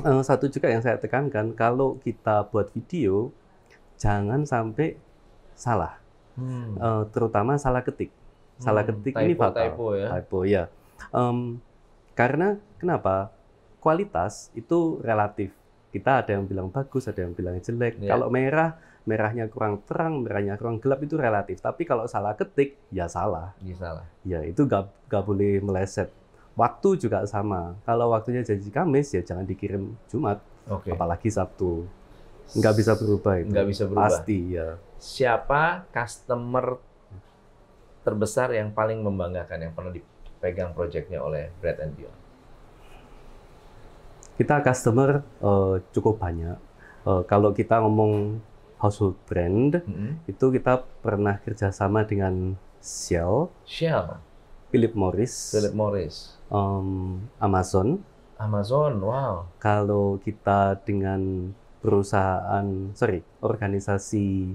eh, 0.00 0.22
satu 0.22 0.50
juga 0.50 0.66
yang 0.66 0.82
saya 0.82 0.98
tekankan, 0.98 1.54
kalau 1.54 2.00
kita 2.00 2.50
buat 2.50 2.70
video 2.70 3.30
jangan 3.94 4.42
sampai 4.42 4.98
salah, 5.54 6.02
Hmm. 6.34 6.74
Eh, 6.74 7.02
terutama 7.14 7.54
salah 7.54 7.86
ketik. 7.86 8.10
Salah 8.58 8.82
Hmm, 8.82 8.90
ketik 8.98 9.14
ini 9.22 9.38
typo, 9.38 9.42
fatal. 9.46 9.62
typo 9.70 9.86
ya. 9.94 10.08
Typo 10.18 10.38
ya. 10.42 10.64
Em, 11.14 11.62
karena 12.14 12.58
kenapa? 12.74 13.30
Kualitas 13.78 14.50
itu 14.50 14.98
relatif. 14.98 15.54
Kita 15.94 16.26
ada 16.26 16.34
yang 16.34 16.42
bilang 16.50 16.74
bagus, 16.74 17.06
ada 17.06 17.22
yang 17.22 17.38
bilang 17.38 17.62
jelek. 17.62 18.02
Iya. 18.02 18.18
Kalau 18.18 18.34
merah, 18.34 18.74
merahnya 19.06 19.46
kurang 19.46 19.86
terang, 19.86 20.26
merahnya 20.26 20.58
kurang 20.58 20.82
gelap 20.82 21.06
itu 21.06 21.14
relatif. 21.14 21.62
Tapi 21.62 21.86
kalau 21.86 22.10
salah 22.10 22.34
ketik, 22.34 22.74
ya 22.90 23.06
salah. 23.06 23.54
Iya 23.62 23.76
salah. 23.78 24.04
Ya 24.26 24.42
itu 24.42 24.66
gak, 24.66 24.90
gak 25.06 25.22
boleh 25.22 25.62
meleset. 25.62 26.10
Waktu 26.54 26.88
juga 26.96 27.26
sama. 27.26 27.74
Kalau 27.82 28.14
waktunya 28.14 28.40
janji 28.40 28.70
Kamis, 28.70 29.10
ya 29.10 29.20
jangan 29.20 29.42
dikirim 29.42 29.98
Jumat, 30.06 30.38
Oke. 30.70 30.94
apalagi 30.94 31.26
Sabtu. 31.26 31.86
Nggak 32.54 32.74
bisa 32.78 32.92
berubah 32.94 33.34
itu. 33.40 33.50
Nggak 33.50 33.66
bisa 33.66 33.82
berubah. 33.84 34.06
Pasti 34.06 34.38
ya. 34.54 34.78
Siapa 34.96 35.90
customer 35.90 36.78
terbesar 38.00 38.52
yang 38.52 38.70
paling 38.70 39.00
membanggakan 39.00 39.58
yang 39.60 39.72
pernah 39.72 39.90
dipegang 39.90 40.70
proyeknya 40.72 41.18
oleh 41.18 41.50
Bread 41.58 41.80
and 41.80 41.96
Beyond? 41.96 42.20
Kita 44.34 44.60
customer 44.60 45.22
eh, 45.40 45.74
cukup 45.90 46.18
banyak. 46.18 46.58
Eh, 47.04 47.22
kalau 47.26 47.50
kita 47.50 47.82
ngomong 47.82 48.38
household 48.78 49.16
brand, 49.24 49.80
Hmm. 49.82 50.20
itu 50.26 50.44
kita 50.50 50.84
pernah 51.00 51.40
kerjasama 51.40 52.04
dengan 52.04 52.58
Shell, 52.78 53.48
Shell, 53.64 54.20
Philip 54.68 54.92
Morris, 54.92 55.56
Philip 55.56 55.72
Morris, 55.72 56.36
em, 56.54 57.18
Amazon. 57.42 57.98
Amazon, 58.38 59.02
wow. 59.02 59.50
Kalau 59.58 60.22
kita 60.22 60.78
dengan 60.86 61.50
perusahaan, 61.82 62.66
sorry, 62.94 63.20
organisasi 63.42 64.54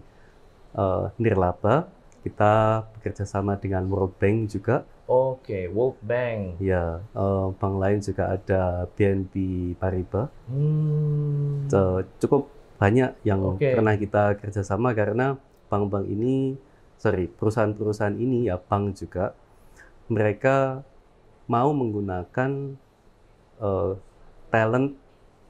eh, 0.73 1.05
nirlaba, 1.19 1.91
kita 2.23 2.83
bekerja 2.95 3.23
sama 3.27 3.55
dengan 3.59 3.87
World 3.87 4.15
Bank 4.19 4.51
juga. 4.51 4.83
Oke, 5.09 5.65
World 5.69 5.97
Bank. 6.05 6.61
Ya, 6.61 7.01
eh, 7.01 7.47
bank 7.57 7.75
lain 7.81 7.99
juga 8.01 8.35
ada 8.37 8.85
BNP 8.93 9.33
Paribas. 9.77 10.29
Hmm. 10.49 11.65
Eh, 11.69 11.99
cukup 12.21 12.49
banyak 12.79 13.11
yang 13.27 13.59
Oke. 13.59 13.75
pernah 13.75 13.95
kita 13.99 14.39
kerjasama 14.39 14.95
karena 14.95 15.35
bank-bank 15.67 16.05
ini, 16.07 16.55
sorry, 16.95 17.27
perusahaan-perusahaan 17.27 18.15
ini 18.15 18.47
ya 18.47 18.57
bank 18.57 18.97
juga, 18.97 19.35
mereka 20.09 20.81
mau 21.49 21.73
menggunakan 21.73 22.77
eh, 23.59 23.91
talent 24.53 24.93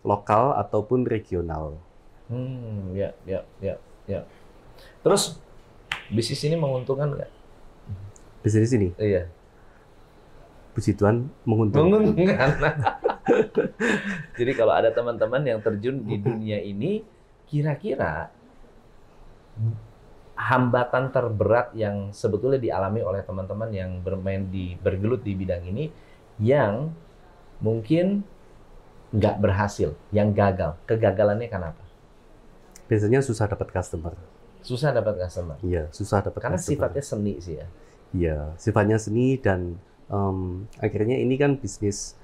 lokal 0.02 0.56
ataupun 0.56 1.04
regional. 1.04 1.76
Hmm, 2.32 2.96
ya, 2.96 3.12
ya, 3.28 3.44
ya, 3.60 3.76
ya. 4.08 4.24
Terus 5.04 5.38
bisnis 6.08 6.40
ini 6.48 6.56
menguntungkan 6.56 7.20
nggak? 7.20 7.32
Di 8.40 8.50
sini 8.50 8.66
sini, 8.66 8.88
Iya. 8.96 9.28
puji 10.72 10.96
Tuhan 10.96 11.28
menguntungkan. 11.44 12.08
Menguntungkan. 12.16 12.50
Jadi 14.40 14.52
kalau 14.56 14.72
ada 14.72 14.96
teman-teman 14.96 15.44
yang 15.44 15.60
terjun 15.60 16.00
di 16.08 16.16
dunia 16.16 16.64
ini, 16.64 17.04
kira-kira 17.52 18.32
hambatan 20.40 21.12
terberat 21.12 21.76
yang 21.76 22.16
sebetulnya 22.16 22.64
dialami 22.64 23.04
oleh 23.04 23.20
teman-teman 23.28 23.68
yang 23.76 24.00
bermain 24.00 24.48
di 24.48 24.80
bergelut 24.80 25.20
di 25.20 25.36
bidang 25.36 25.68
ini, 25.68 25.92
yang 26.40 26.96
mungkin 27.60 28.24
nggak 29.12 29.36
berhasil, 29.44 30.00
yang 30.16 30.32
gagal. 30.32 30.80
Kegagalannya 30.88 31.52
kenapa? 31.52 31.84
Biasanya 32.88 33.20
susah 33.20 33.52
dapat 33.52 33.68
customer. 33.70 34.16
Susah 34.64 34.96
dapat 34.96 35.20
customer. 35.20 35.60
Iya, 35.60 35.92
susah 35.92 36.24
dapat 36.24 36.40
Karena 36.40 36.56
customer. 36.56 36.72
sifatnya 36.72 37.04
seni 37.04 37.34
sih 37.44 37.56
ya. 37.60 37.68
Iya, 38.16 38.38
sifatnya 38.56 38.98
seni 38.98 39.36
dan 39.38 39.76
em, 40.08 40.66
akhirnya 40.80 41.20
ini 41.20 41.36
kan 41.36 41.60
bisnis 41.60 42.16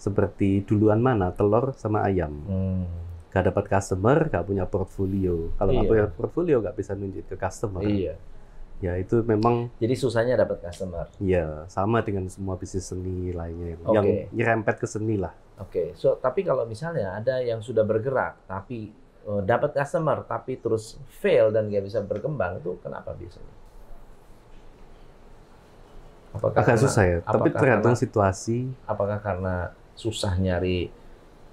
seperti 0.00 0.64
duluan 0.66 0.98
mana 0.98 1.30
telur 1.30 1.76
sama 1.78 2.02
ayam. 2.04 2.32
Hmm. 2.44 3.09
Nggak 3.30 3.44
dapat 3.46 3.64
customer, 3.68 4.26
nggak 4.26 4.44
punya 4.44 4.64
portfolio. 4.64 5.54
Kalau 5.54 5.70
Iya. 5.72 5.86
punya 5.86 6.04
portfolio, 6.08 6.56
nggak 6.58 6.74
bisa 6.74 6.92
nunjuk 6.92 7.24
ke 7.24 7.36
customer. 7.36 7.80
Iya. 7.80 8.14
Ya 8.80 8.96
itu 8.96 9.20
memang 9.22 9.68
Jadi 9.76 9.92
susahnya 9.94 10.34
dapat 10.34 10.60
customer. 10.60 11.04
ya 11.20 11.62
sama 11.66 12.00
dengan 12.00 12.24
semua 12.26 12.56
bisnis 12.56 12.86
seni 12.86 13.28
lainnya 13.30 13.76
yang, 13.76 13.82
Oke. 13.84 13.92
yang 13.92 14.06
nyerempet 14.32 14.76
ke 14.76 14.86
seni 14.86 15.14
lah. 15.14 15.30
Oke, 15.58 15.92
so 15.94 16.16
tapi 16.16 16.40
kalau 16.40 16.64
misalnya 16.64 17.12
ada 17.14 17.38
yang 17.38 17.60
sudah 17.60 17.84
bergerak 17.84 18.40
tapi 18.46 18.88
eh, 19.20 19.42
dapat 19.44 19.76
customer 19.76 20.24
tapi 20.24 20.56
terus 20.56 20.96
fail 21.12 21.52
dan 21.52 21.68
nggak 21.68 21.84
bisa 21.84 22.00
berkembang 22.00 22.56
itu 22.56 22.80
kenapa 22.80 23.12
biasanya? 23.12 23.52
Apakah 26.30 26.56
Agak 26.56 26.66
karena- 26.72 26.80
susah 26.80 27.04
ya, 27.04 27.18
tapi 27.20 27.48
tergantung 27.50 27.94
situasi. 27.94 28.70
apakah 28.86 29.18
karena 29.18 29.54
susah 29.92 30.38
nyari 30.38 30.88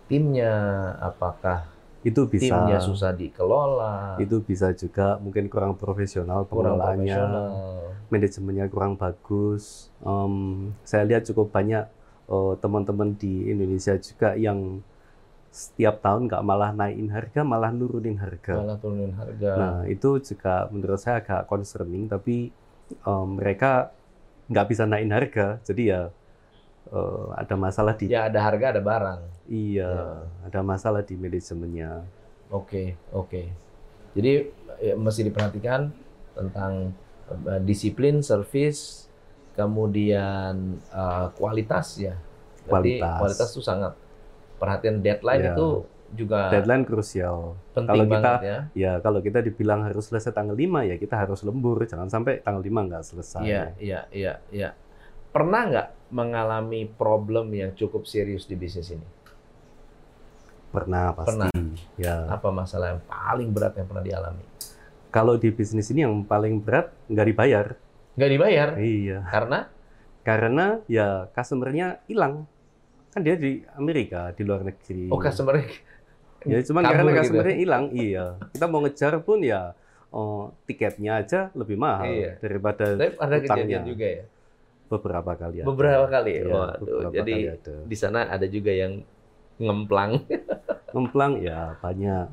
timnya, 0.07 0.53
apakah 0.99 1.67
Itu 2.01 2.23
bisa. 2.25 2.47
timnya 2.55 2.79
susah 2.79 3.11
dikelola, 3.11 4.15
Itu 4.17 4.39
bisa 4.39 4.71
juga 4.71 5.19
mungkin 5.19 5.51
kurang 5.51 5.75
profesional 5.75 6.47
kurang 6.47 6.79
pengelolaannya, 6.79 7.11
profesional. 7.11 7.47
manajemennya 8.07 8.65
kurang 8.71 8.93
bagus. 8.95 9.91
Em, 10.01 10.33
saya 10.87 11.03
lihat 11.03 11.27
cukup 11.27 11.51
banyak 11.51 11.85
eh, 12.27 12.53
teman-teman 12.59 13.15
di 13.15 13.47
Indonesia 13.47 13.95
juga 13.95 14.35
yang 14.35 14.83
setiap 15.47 16.03
tahun 16.03 16.27
nggak 16.27 16.43
malah 16.43 16.69
naikin 16.71 17.09
harga, 17.09 17.41
malah 17.41 17.71
nurunin 17.71 18.19
harga. 18.19 18.61
malah 18.61 18.77
turunin 18.77 19.15
harga. 19.15 19.51
Nah, 19.55 19.75
itu 19.87 20.19
juga 20.21 20.67
menurut 20.69 20.99
saya 20.99 21.23
agak 21.23 21.47
concerning, 21.47 22.05
tapi 22.05 22.51
em, 22.93 23.27
mereka 23.35 23.89
nggak 24.47 24.67
bisa 24.67 24.83
naikin 24.87 25.11
harga, 25.11 25.59
jadi 25.63 25.83
ya 25.83 26.01
eh, 26.89 27.25
ada 27.35 27.55
masalah 27.55 27.93
di 27.93 28.05
Ya 28.07 28.25
ada 28.25 28.39
harga 28.39 28.71
ada 28.71 28.81
barang. 28.81 29.21
iya, 29.45 29.87
Ya. 29.87 30.05
ada 30.43 30.59
masalah 30.61 31.01
di 31.01 31.13
manajemennya. 31.13 32.03
Oke, 32.47 32.95
oke. 33.11 33.51
Jadi 34.13 34.31
ya, 34.79 34.95
mesti 34.95 35.21
diperhatikan 35.23 35.91
tentang 36.33 36.91
eh, 37.27 37.61
disiplin, 37.61 38.19
service, 38.21 39.05
kemudian 39.53 40.55
eh, 40.87 41.27
kualitas 41.33 41.97
ya. 41.97 42.15
Berarti 42.63 42.99
Kualitas. 42.99 43.17
kualitas 43.17 43.47
itu 43.51 43.61
sangat 43.61 43.93
perhatian 44.57 44.99
deadline 44.99 45.43
Ya. 45.43 45.53
itu 45.53 45.69
juga 46.13 46.47
Deadline 46.49 46.83
krusial. 46.83 47.59
penting 47.73 47.91
Kalau 47.93 48.03
kita- 48.05 48.15
banget 48.15 48.39
ya. 48.41 48.57
Ya, 48.73 48.91
kalau 48.97 49.19
kita 49.19 49.39
dibilang 49.39 49.83
harus 49.83 50.07
selesai 50.07 50.31
tanggal 50.31 50.55
5 50.55 50.81
ya 50.81 50.95
kita 50.95 51.15
harus 51.15 51.43
lembur, 51.43 51.83
jangan 51.83 52.07
sampai 52.07 52.39
tanggal 52.39 52.63
5 52.63 52.79
nggak 52.81 53.03
selesai. 53.03 53.43
Iya, 53.43 53.63
iya, 53.77 53.99
iya, 54.09 54.33
iya. 54.49 54.69
Pernah 55.29 55.61
nggak 55.67 55.87
mengalami 56.09 56.87
problem 56.87 57.51
yang 57.51 57.71
cukup 57.73 58.07
serius 58.07 58.47
di 58.47 58.55
bisnis 58.55 58.89
ini? 58.89 59.05
Pernah 60.71 61.13
pasti. 61.13 61.27
Pernah. 61.31 61.49
Ya. 61.95 62.27
Apa 62.27 62.49
masalah 62.49 62.95
yang 62.95 63.01
paling 63.03 63.49
berat 63.51 63.73
yang 63.75 63.87
pernah 63.87 64.03
dialami? 64.03 64.43
Kalau 65.09 65.35
di 65.35 65.49
bisnis 65.49 65.87
ini 65.89 66.03
yang 66.03 66.21
paling 66.21 66.59
berat 66.59 66.91
nggak 67.07 67.27
dibayar. 67.27 67.65
Nggak 68.17 68.31
dibayar 68.33 68.67
Iya. 68.75 69.19
karena 69.25 69.59
Karena 70.21 70.65
ya 70.91 71.31
customer-nya 71.31 72.03
hilang. 72.05 72.43
Kan 73.15 73.23
dia 73.23 73.39
di 73.39 73.63
Amerika, 73.73 74.35
di 74.35 74.43
luar 74.43 74.59
negeri. 74.61 75.07
oh 75.07 75.15
customer 75.17 75.63
Ya 76.43 76.59
cuman 76.61 76.83
kabur 76.83 76.93
karena 76.93 77.09
gitu. 77.09 77.19
customer-nya 77.23 77.55
hilang, 77.57 77.83
iya. 77.91 78.25
Kita 78.51 78.65
mau 78.67 78.83
ngejar 78.83 79.23
pun 79.23 79.39
ya 79.39 79.71
oh, 80.11 80.51
tiketnya 80.63 81.19
aja 81.19 81.47
lebih 81.53 81.75
mahal 81.75 82.07
Iya. 82.07 82.31
daripada 82.39 82.91
Tapi 82.91 83.15
ada 83.15 83.35
utangnya. 83.37 83.39
kejadian 83.39 83.83
juga 83.87 84.05
ya. 84.05 84.23
Beberapa 84.87 85.31
kali 85.35 85.61
ada. 85.61 85.67
Beberapa 85.67 86.05
kali. 86.07 86.31
Iya, 86.39 86.45
Waduh, 86.47 86.79
beberapa 86.79 87.13
jadi 87.21 87.35
kali 87.59 87.85
di 87.87 87.95
sana 87.99 88.27
ada 88.27 88.47
juga 88.47 88.71
yang 88.71 89.03
ngemplang. 89.59 90.11
Ngemplang 90.95 91.43
ya 91.43 91.75
banyak. 91.83 92.27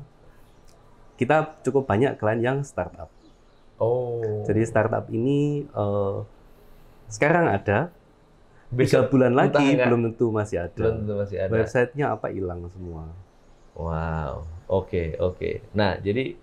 Kita 1.19 1.59
cukup 1.63 1.87
banyak 1.87 2.15
klien 2.15 2.39
yang 2.39 2.57
startup. 2.63 3.11
Oh. 3.75 4.43
Jadi 4.47 4.63
startup 4.63 5.11
ini 5.11 5.67
eh, 5.67 6.17
sekarang 7.11 7.51
ada, 7.51 7.91
tiga 8.71 9.03
besok 9.03 9.03
bulan 9.11 9.35
lagi 9.35 9.75
belum 9.75 10.11
tentu 10.11 10.31
masih 10.31 10.67
ada. 10.67 10.79
belum 10.79 10.95
tentu 11.03 11.13
masih 11.19 11.37
ada. 11.43 11.51
Websitenya 11.51 12.05
apa 12.15 12.31
hilang 12.31 12.67
semua. 12.71 13.11
Wow. 13.75 14.47
Oke, 14.71 15.19
oke. 15.19 15.67
Nah, 15.75 15.99
jadi 15.99 16.33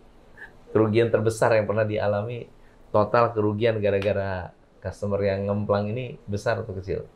kerugian 0.70 1.08
terbesar 1.08 1.56
yang 1.56 1.64
pernah 1.64 1.82
dialami 1.88 2.46
total 2.92 3.32
kerugian 3.32 3.80
gara-gara 3.80 4.52
customer 4.82 5.22
yang 5.22 5.46
ngemplang 5.46 5.86
ini 5.94 6.18
besar 6.26 6.58
atau 6.58 6.74
kecil? 6.74 7.06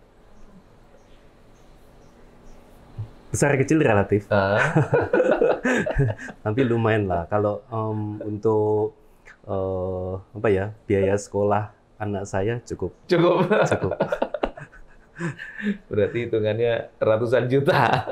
Besar 3.26 3.59
kecil 3.59 3.83
relatif, 3.83 4.31
Ah, 4.31 4.57
tapi 6.46 6.62
lumayan 6.62 7.11
lah. 7.11 7.26
Kalau 7.26 7.61
em, 7.68 8.22
untuk 8.22 8.94
eh, 9.44 10.12
apa 10.22 10.48
ya 10.48 10.70
biaya 10.87 11.18
sekolah 11.18 11.74
anak 11.98 12.24
saya 12.24 12.62
cukup 12.64 12.94
cukup. 13.11 13.50
cukup. 13.66 13.92
Berarti 15.90 16.29
hitungannya 16.31 16.92
ratusan 17.02 17.50
juta. 17.50 18.07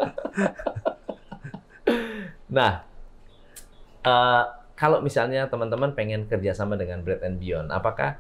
nah, 2.51 2.83
eh, 4.03 4.45
kalau 4.75 4.99
misalnya 5.01 5.47
teman-teman 5.47 5.95
pengen 5.95 6.27
kerjasama 6.27 6.75
dengan 6.75 7.01
Bread 7.07 7.23
and 7.23 7.39
Beyond, 7.39 7.71
apakah 7.71 8.19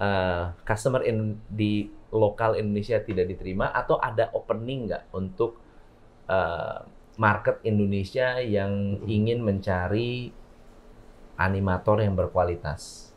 eh, 0.00 0.44
customer 0.64 1.02
in, 1.04 1.40
di 1.48 1.88
lokal 2.14 2.56
Indonesia 2.56 3.02
tidak 3.02 3.28
diterima 3.28 3.72
atau 3.74 3.98
ada 3.98 4.30
opening 4.32 4.88
nggak 4.88 5.04
untuk 5.12 5.58
eh, 6.30 6.78
market 7.16 7.64
Indonesia 7.64 8.40
yang 8.40 9.00
ingin 9.08 9.40
mencari 9.40 10.30
animator 11.36 12.00
yang 12.04 12.16
berkualitas? 12.16 13.12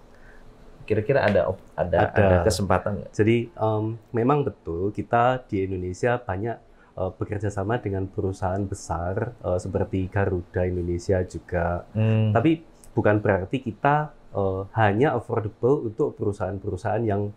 Kira-kira 0.87 1.21
ada 1.21 1.53
ada, 1.77 2.09
Ada. 2.09 2.17
ada 2.17 2.37
kesempatan 2.47 3.03
nggak? 3.03 3.11
Jadi 3.13 3.53
em, 3.53 3.85
memang 4.09 4.41
betul 4.41 4.89
kita 4.89 5.43
di 5.45 5.67
Indonesia 5.67 6.17
banyak 6.17 6.57
eh, 6.97 7.11
bekerja 7.13 7.53
sama 7.53 7.77
dengan 7.77 8.09
perusahaan 8.09 8.63
besar 8.65 9.37
eh, 9.37 9.59
seperti 9.61 10.09
Garuda 10.09 10.65
Indonesia 10.65 11.21
juga. 11.27 11.85
Hmm. 11.93 12.33
Tapi 12.33 12.65
bukan 12.95 13.21
berarti 13.21 13.61
kita 13.61 14.11
eh, 14.35 14.61
hanya 14.77 15.17
affordable 15.17 15.89
untuk 15.89 16.15
perusahaan-perusahaan 16.17 17.03
yang 17.05 17.31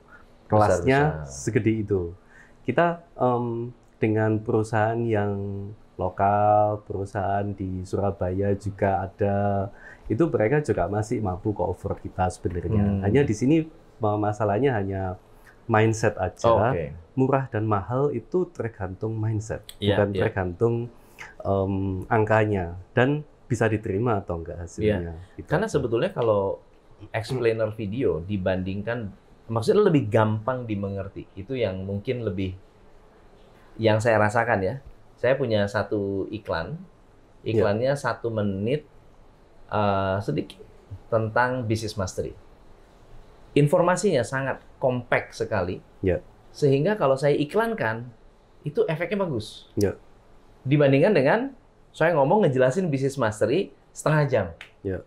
kelasnya 0.48 1.24
segede 1.24 1.72
itu. 1.84 2.02
Kita 2.68 3.00
em, 3.16 3.72
dengan 3.96 4.36
perusahaan 4.42 4.98
yang 5.00 5.32
lokal, 5.96 6.82
perusahaan 6.84 7.46
di 7.52 7.86
Surabaya 7.86 8.52
juga 8.58 9.08
ada. 9.08 9.70
Itu 10.10 10.28
mereka 10.28 10.60
juga 10.60 10.90
masih 10.90 11.22
mampu 11.24 11.54
offer 11.56 11.96
kita 12.02 12.28
sebenarnya. 12.28 12.84
Hmm. 12.84 13.00
Hanya 13.06 13.22
di 13.24 13.34
sini 13.34 13.56
masalahnya 14.02 14.74
hanya 14.74 15.16
mindset 15.70 16.18
aja 16.18 16.74
Oke. 16.74 16.90
murah 17.14 17.46
dan 17.46 17.64
mahal 17.70 18.10
itu 18.10 18.50
tergantung 18.50 19.14
mindset, 19.14 19.62
Iya, 19.78 19.94
bukan 19.94 20.08
iya. 20.10 20.20
tergantung 20.26 20.74
em, 21.46 22.02
angkanya 22.10 22.74
dan 22.98 23.22
bisa 23.46 23.70
diterima 23.70 24.18
atau 24.18 24.42
enggak 24.42 24.58
hasilnya. 24.58 25.14
Gitu 25.38 25.46
Karena 25.46 25.70
sebetulnya 25.70 26.10
kalau 26.10 26.58
explainer 27.10 27.74
video 27.74 28.22
dibandingkan 28.22 29.10
maksudnya 29.50 29.88
lebih 29.90 30.06
gampang 30.08 30.64
dimengerti. 30.64 31.26
Itu 31.34 31.58
yang 31.58 31.82
mungkin 31.82 32.22
lebih 32.22 32.54
yang 33.76 33.98
saya 33.98 34.20
rasakan 34.20 34.60
ya. 34.62 34.74
Saya 35.18 35.34
punya 35.38 35.66
satu 35.66 36.26
iklan. 36.30 36.78
Iklannya 37.42 37.98
satu 37.98 38.30
menit 38.30 38.86
eh, 39.70 40.16
sedikit 40.22 40.62
tentang 41.10 41.66
business 41.66 41.98
mastery. 41.98 42.32
Informasinya 43.52 44.24
sangat 44.24 44.62
kompak 44.78 45.34
sekali. 45.34 45.82
Ya. 46.00 46.24
Sehingga 46.54 46.96
kalau 46.96 47.18
saya 47.18 47.36
iklankan 47.36 48.08
itu 48.62 48.86
efeknya 48.86 49.26
bagus. 49.26 49.68
Ya. 49.76 49.98
Dibandingkan 50.62 51.12
dengan 51.12 51.40
saya 51.92 52.16
ngomong 52.16 52.46
ngejelasin 52.46 52.88
business 52.88 53.20
mastery 53.20 53.74
setengah 53.92 54.22
jam. 54.30 54.46
Ya. 54.80 55.04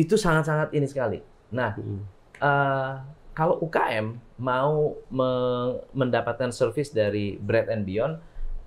Itu 0.00 0.16
sangat-sangat 0.16 0.72
ini 0.72 0.88
sekali. 0.88 1.20
Nah, 1.52 1.76
Mm. 1.76 2.00
eh, 2.40 2.92
kalau 3.30 3.60
UKM 3.60 4.16
mau 4.40 4.96
me- 5.12 5.84
mendapatkan 5.92 6.48
service 6.50 6.88
dari 6.90 7.36
Bread 7.36 7.68
and 7.68 7.84
Beyond, 7.84 8.16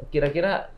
kira-kira 0.07 0.69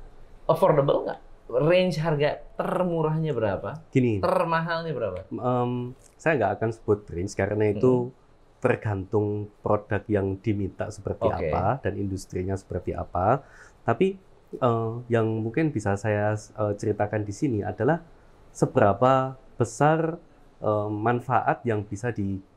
affordable 0.46 1.04
nggak? 1.04 1.20
Range 1.46 1.94
harga 2.02 2.42
termurahnya 2.58 3.30
berapa? 3.30 3.78
Gini, 3.92 4.18
Termahalnya 4.18 4.92
berapa? 4.92 5.20
em, 5.30 5.94
saya 6.18 6.34
nggak 6.36 6.54
akan 6.58 6.70
sebut 6.74 7.00
range 7.06 7.38
karena 7.38 7.70
itu 7.70 8.10
tergantung 8.58 9.54
produk 9.62 10.02
yang 10.10 10.42
diminta 10.42 10.90
seperti 10.90 11.30
Oke. 11.30 11.54
apa 11.54 11.86
dan 11.86 12.02
industrinya 12.02 12.58
seperti 12.58 12.98
apa. 12.98 13.46
Tapi 13.86 14.18
eh, 14.58 14.92
yang 15.06 15.28
mungkin 15.46 15.70
bisa 15.70 15.94
saya 15.94 16.34
eh, 16.34 16.74
ceritakan 16.74 17.22
di 17.22 17.34
sini 17.36 17.60
adalah 17.62 18.02
seberapa 18.50 19.38
besar 19.56 20.18
eh, 20.62 20.90
manfaat 20.92 21.64
yang 21.68 21.84
bisa 21.84 22.12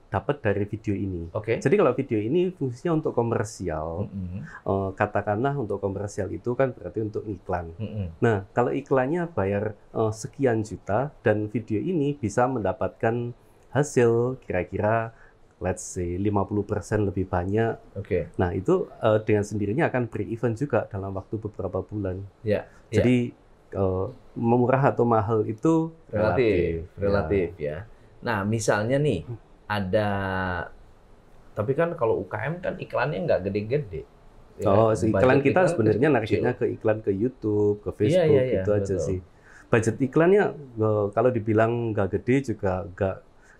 dapat 0.09 0.41
dari 0.41 0.65
video 0.65 0.97
ini. 0.97 1.29
Oke. 1.37 1.61
Jadi 1.61 1.75
kalau 1.77 1.93
video 1.93 2.17
ini 2.17 2.49
fungsinya 2.49 2.97
untuk 2.97 3.13
komersial, 3.13 4.09
Mm-mm. 4.09 4.41
eh, 4.45 4.91
katakanlah 4.97 5.53
untuk 5.57 5.85
komersial 5.85 6.33
itu 6.33 6.57
kan 6.57 6.73
berarti 6.73 7.05
untuk 7.05 7.29
iklan. 7.29 7.77
Mm-mm. 7.77 8.17
Nah, 8.25 8.49
kalau 8.57 8.73
iklannya 8.73 9.29
bayar 9.33 9.77
eh, 9.93 10.13
sekian 10.13 10.65
juta 10.65 11.13
dan 11.21 11.53
video 11.53 11.77
ini 11.77 12.17
bisa 12.17 12.49
mendapatkan 12.49 13.37
hasil 13.69 14.41
kira-kira 14.49 15.13
let's 15.59 15.83
say 15.83 16.17
50% 16.17 17.11
lebih 17.11 17.27
banyak. 17.27 17.77
Oke. 17.99 18.31
Nah, 18.39 18.55
itu 18.55 18.87
dengan 19.27 19.43
sendirinya 19.43 19.91
akan 19.91 20.07
break-even 20.07 20.55
juga 20.55 20.87
dalam 20.87 21.11
waktu 21.19 21.35
beberapa 21.35 21.83
bulan. 21.83 22.23
Ya. 22.47 22.63
ya. 22.95 23.03
Jadi 23.03 23.35
eh, 23.73 24.07
murah 24.39 24.83
atau 24.93 25.05
mahal 25.05 25.45
itu 25.45 25.93
relatif, 26.09 26.87
Ya. 26.95 27.01
relatif 27.01 27.49
ya. 27.59 27.77
Nah, 28.23 28.43
misalnya 28.47 28.97
nih 28.99 29.27
ada 29.69 30.09
tapi 31.59 31.75
kan 31.75 31.91
kalau 31.99 32.23
UKM 32.23 32.63
kan 32.63 32.75
iklannya 32.79 33.19
nggak 33.27 33.41
gede-gede. 33.51 34.03
Ya, 34.59 34.67
Oh, 34.71 34.91
si 34.95 35.11
iklan 35.11 35.39
kita 35.43 35.67
iklan 35.67 35.71
sebenarnya 35.71 36.09
nariknya 36.11 36.53
ke 36.55 36.67
iklan 36.79 36.99
ke 37.03 37.11
YouTube, 37.15 37.83
ke 37.83 37.91
Iya, 38.07 38.27
Facebook 38.27 38.31
iya, 38.31 38.43
iya, 38.43 38.55
gitu 38.63 38.71
aja 38.75 38.95
betul. 38.95 39.07
sih. 39.07 39.19
Budget 39.71 39.97
iklannya 40.01 40.45
eh, 40.79 41.07
kalau 41.15 41.31
dibilang 41.35 41.95
nggak 41.95 42.09
gede 42.19 42.55
juga 42.55 42.87
nggak 42.95 43.17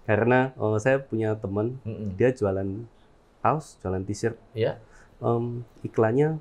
karena 0.07 0.39
eh, 0.55 0.79
saya 0.79 0.99
punya 1.03 1.35
teman 1.39 1.79
Mm-mm. 1.83 2.15
dia 2.19 2.31
jualan 2.31 2.87
kaos, 3.43 3.79
jualan 3.83 4.03
t-shirt. 4.07 4.39
Iya. 4.55 4.79
Em, 5.19 5.67
iklannya 5.83 6.39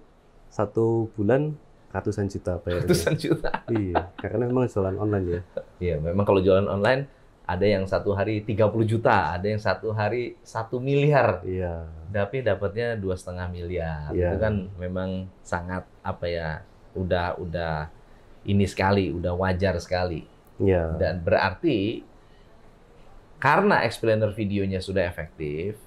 satu 0.50 1.10
bulan 1.18 1.58
ratusan 1.98 2.30
juta 2.30 2.62
bayarnya. 2.62 2.86
Ratusan 2.86 3.14
juta. 3.18 3.52
Iya, 3.68 4.14
karena 4.16 4.44
memang 4.46 4.70
jualan 4.70 4.96
online 4.96 5.26
ya. 5.28 5.42
Iya, 5.82 5.96
memang 5.98 6.24
kalau 6.24 6.40
jualan 6.40 6.70
online 6.70 7.10
ada 7.48 7.64
yang 7.64 7.88
satu 7.88 8.12
hari 8.12 8.44
30 8.44 8.60
juta, 8.84 9.32
ada 9.34 9.48
yang 9.48 9.58
satu 9.58 9.96
hari 9.96 10.36
satu 10.44 10.84
miliar, 10.84 11.40
Iya. 11.48 11.88
tapi 12.12 12.44
dapatnya 12.44 13.00
dua 13.00 13.16
setengah 13.16 13.48
miliar. 13.48 14.12
Iya. 14.12 14.36
Itu 14.36 14.38
kan 14.44 14.54
memang 14.76 15.32
sangat 15.48 15.88
apa 16.04 16.26
ya, 16.28 16.50
udah 16.92 17.40
udah 17.40 17.88
ini 18.44 18.68
sekali, 18.68 19.16
udah 19.16 19.32
wajar 19.32 19.80
sekali. 19.80 20.28
Iya. 20.60 21.00
Dan 21.00 21.24
berarti 21.24 22.04
karena 23.40 23.86
explainer 23.88 24.34
videonya 24.36 24.84
sudah 24.84 25.08
efektif, 25.08 25.80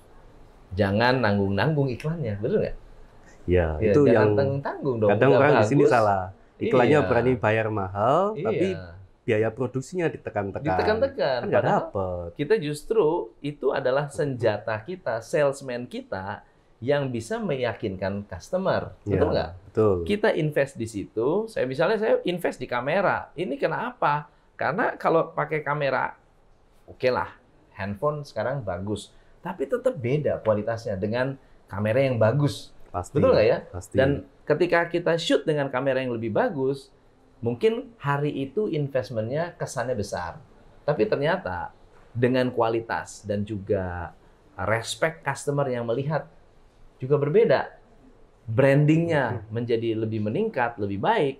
jangan 0.72 1.20
nanggung-nanggung 1.20 1.92
iklannya, 1.92 2.40
betul 2.40 2.64
nggak? 2.64 2.76
Iya, 3.44 3.78
Ya, 3.78 3.90
itu 3.90 4.00
yang 4.04 4.34
tanggung-tanggung 4.34 4.96
dong. 4.98 5.10
kadang 5.10 5.30
Udah 5.30 5.40
orang 5.40 5.52
di 5.56 5.64
sini 5.66 5.82
bagus. 5.82 5.92
salah. 5.92 6.22
Iklannya 6.56 6.98
Iya. 6.98 7.08
berani 7.08 7.32
bayar 7.34 7.66
mahal, 7.68 8.20
Iya. 8.34 8.44
tapi 8.44 8.66
biaya 9.22 9.48
produksinya 9.48 10.06
ditekan-tekan. 10.06 10.64
ditekan-tekan. 10.66 11.40
Kan 11.46 11.62
dapet. 11.62 12.28
kita 12.36 12.54
justru 12.56 13.06
itu 13.40 13.70
adalah 13.70 14.08
senjata 14.08 14.76
kita, 14.78 15.20
salesman 15.20 15.84
kita 15.84 16.42
yang 16.78 17.08
bisa 17.08 17.36
meyakinkan 17.36 18.24
customer, 18.24 18.96
Iya, 19.02 19.12
betul 19.14 19.28
nggak? 19.30 19.50
Betul. 19.66 19.94
Kita 20.04 20.28
invest 20.32 20.74
di 20.74 20.84
situ. 20.84 21.44
Saya 21.46 21.64
misalnya 21.64 21.96
saya 21.96 22.14
invest 22.24 22.56
di 22.56 22.64
kamera. 22.64 23.28
Ini 23.34 23.54
kenapa? 23.54 24.26
Karena 24.54 24.92
kalau 24.94 25.28
pakai 25.30 25.60
kamera, 25.60 26.12
oke 26.84 27.08
lah, 27.08 27.28
handphone 27.74 28.20
sekarang 28.22 28.60
bagus, 28.60 29.12
tapi 29.38 29.64
tetap 29.64 29.94
beda 29.94 30.36
kualitasnya 30.38 30.96
dengan 30.96 31.36
kamera 31.64 32.00
yang 32.02 32.16
bagus, 32.16 32.72
Pasti. 32.90 33.16
betul 33.18 33.32
nggak 33.34 33.46
ya? 33.46 33.58
Pasti. 33.70 33.94
Dan 33.96 34.10
ketika 34.44 34.86
kita 34.90 35.14
shoot 35.16 35.46
dengan 35.46 35.70
kamera 35.70 36.02
yang 36.02 36.14
lebih 36.14 36.34
bagus, 36.34 36.90
mungkin 37.38 37.94
hari 38.02 38.34
itu 38.34 38.66
investmentnya 38.66 39.54
kesannya 39.54 39.94
besar. 39.94 40.42
Tapi 40.84 41.06
ternyata 41.06 41.70
dengan 42.10 42.50
kualitas 42.50 43.22
dan 43.22 43.46
juga 43.46 44.10
respect 44.58 45.22
customer 45.22 45.66
yang 45.70 45.86
melihat 45.86 46.26
juga 46.98 47.16
berbeda. 47.16 47.78
Brandingnya 48.50 49.46
menjadi 49.54 49.94
lebih 49.94 50.26
meningkat, 50.26 50.74
lebih 50.82 50.98
baik, 50.98 51.38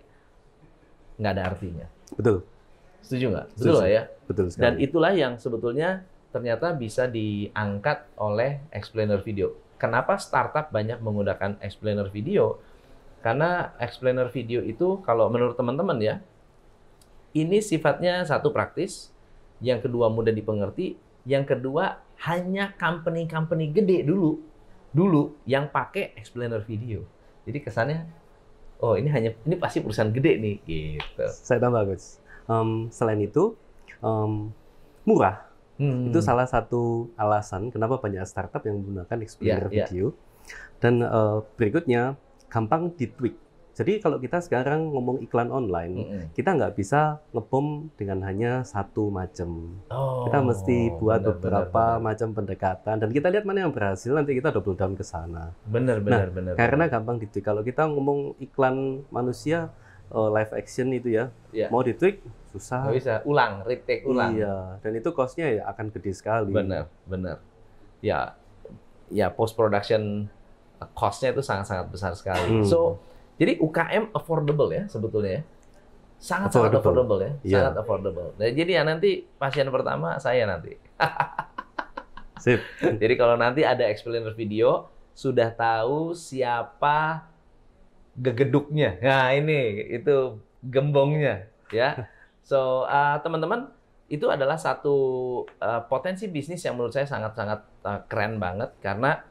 nggak 1.19 1.33
ada 1.35 1.45
artinya. 1.51 1.87
betul, 2.15 2.47
Setuju 3.03 3.25
nggak? 3.35 3.47
Betul 3.59 3.75
nggak 3.77 3.91
ya? 3.91 4.03
betul 4.31 4.47
sekali. 4.47 4.63
Dan 4.63 4.75
itulah 4.79 5.13
yang 5.13 5.35
sebetulnya 5.37 6.07
ternyata 6.31 6.71
bisa 6.71 7.11
diangkat 7.11 8.07
oleh 8.15 8.63
explainer 8.71 9.19
video. 9.19 9.59
Kenapa 9.81 10.21
startup 10.21 10.69
banyak 10.69 11.01
menggunakan 11.01 11.57
explainer 11.65 12.05
video? 12.13 12.61
Karena 13.25 13.73
explainer 13.81 14.29
video 14.29 14.61
itu 14.61 15.01
kalau 15.01 15.33
menurut 15.33 15.57
teman-teman 15.57 15.97
ya, 15.99 16.21
ini 17.33 17.65
sifatnya 17.65 18.23
satu 18.29 18.53
praktis, 18.53 19.09
yang 19.65 19.81
kedua 19.81 20.13
mudah 20.13 20.33
dipengerti, 20.33 21.01
yang 21.25 21.49
kedua 21.49 22.01
hanya 22.29 22.77
company-company 22.77 23.73
gede 23.73 24.05
dulu, 24.05 24.41
dulu 24.93 25.37
yang 25.49 25.69
pakai 25.69 26.13
explainer 26.17 26.61
video. 26.65 27.05
Jadi 27.45 27.59
kesannya, 27.61 27.99
oh 28.85 28.97
ini 28.97 29.09
hanya 29.09 29.33
ini 29.49 29.57
pasti 29.57 29.81
perusahaan 29.81 30.13
gede 30.13 30.33
nih, 30.41 30.57
gitu. 30.65 31.25
Saya 31.29 31.61
tambah, 31.61 31.89
Coach. 31.89 32.21
Em, 32.49 32.89
selain 32.93 33.21
itu, 33.21 33.57
em, 34.05 34.53
murah. 35.05 35.50
Hmm. 35.81 36.13
Itu 36.13 36.21
salah 36.21 36.45
satu 36.45 37.09
alasan 37.17 37.73
kenapa 37.73 37.97
banyak 37.97 38.21
startup 38.23 38.61
yang 38.63 38.85
menggunakan 38.85 39.17
explainer 39.25 39.65
Iya, 39.67 39.73
iya. 39.73 39.87
video. 39.89 40.07
Dan 40.77 41.01
eh, 41.01 41.39
berikutnya, 41.57 42.21
gampang 42.53 42.93
ditweak. 42.93 43.41
Jadi 43.71 43.97
kalau 43.97 44.21
kita 44.21 44.45
sekarang 44.45 44.93
ngomong 44.93 45.25
iklan 45.25 45.49
online, 45.49 45.95
Mm-mm. 45.97 46.25
kita 46.37 46.53
nggak 46.53 46.77
bisa 46.77 47.17
ngebom 47.33 47.89
dengan 47.97 48.21
hanya 48.29 48.61
satu 48.61 49.09
macam. 49.09 49.73
Oh, 49.89 50.29
Kita 50.29 50.45
mesti 50.45 50.93
buat 51.01 51.25
benar, 51.25 51.31
beberapa 51.33 51.85
macam 51.97 52.29
pendekatan 52.35 53.01
dan 53.01 53.09
kita 53.09 53.33
lihat 53.33 53.49
mana 53.49 53.65
yang 53.65 53.73
berhasil 53.73 54.13
nanti 54.13 54.37
kita 54.37 54.53
double 54.53 54.77
down 54.77 54.93
ke 54.93 55.07
sana. 55.07 55.55
benar 55.65 56.03
benar 56.05 56.29
benar. 56.29 56.61
Karena 56.61 56.93
gampang 56.93 57.17
ditweak. 57.23 57.41
Kalau 57.41 57.65
kita 57.65 57.89
ngomong 57.89 58.37
iklan 58.43 59.01
manusia 59.09 59.73
eh, 60.11 60.29
live 60.31 60.53
action 60.53 60.91
itu 60.91 61.09
ya, 61.13 61.31
Iya. 61.51 61.67
mau 61.69 61.81
ditweak 61.81 62.21
susah. 62.51 62.83
nggak 62.85 62.97
bisa 62.99 63.15
ulang, 63.25 63.63
retake 63.63 64.03
ulang. 64.03 64.35
Iya, 64.35 64.79
dan 64.79 64.93
itu 64.93 65.09
cost-nya 65.11 65.47
ya 65.51 65.63
akan 65.67 65.87
gede 65.91 66.13
sekali. 66.13 66.51
Benar, 66.51 66.91
benar. 67.07 67.39
Ya, 68.01 68.35
ya 69.09 69.31
post 69.31 69.55
production 69.55 70.27
cost-nya 70.93 71.31
itu 71.31 71.41
sangat-sangat 71.41 71.87
besar 71.89 72.13
sekali. 72.15 72.61
Hmm. 72.61 72.65
So, 72.65 72.99
jadi 73.37 73.57
UKM 73.57 74.11
affordable 74.11 74.71
ya 74.71 74.85
sebetulnya. 74.87 75.41
ya. 75.41 75.43
Sangat-sangat 76.21 76.77
Affordable. 76.77 76.81
affordable, 77.01 77.19
ya, 77.21 77.33
Iya. 77.41 77.57
sangat 77.57 77.75
affordable. 77.79 78.29
Nah, 78.37 78.51
jadi 78.51 78.71
ya 78.77 78.83
nanti 78.85 79.11
pasien 79.39 79.69
pertama 79.69 80.19
saya 80.19 80.45
nanti. 80.45 80.77
Sip. 82.37 82.61
Jadi 83.01 83.15
kalau 83.17 83.37
nanti 83.37 83.65
ada 83.65 83.85
explainer 83.85 84.33
video, 84.33 84.89
sudah 85.13 85.53
tahu 85.53 86.17
siapa 86.17 87.29
gegeduknya. 88.17 88.99
Nah 89.03 89.31
ini 89.35 89.91
itu 89.91 90.41
gembongnya 90.65 91.47
ya. 91.71 92.09
So 92.43 92.85
uh, 92.87 93.19
teman-teman 93.23 93.71
itu 94.11 94.27
adalah 94.27 94.59
satu 94.59 94.97
uh, 95.63 95.87
potensi 95.87 96.27
bisnis 96.27 96.67
yang 96.67 96.75
menurut 96.75 96.91
saya 96.91 97.07
sangat-sangat 97.07 97.61
uh, 97.87 98.01
keren 98.11 98.43
banget 98.43 98.75
karena 98.83 99.23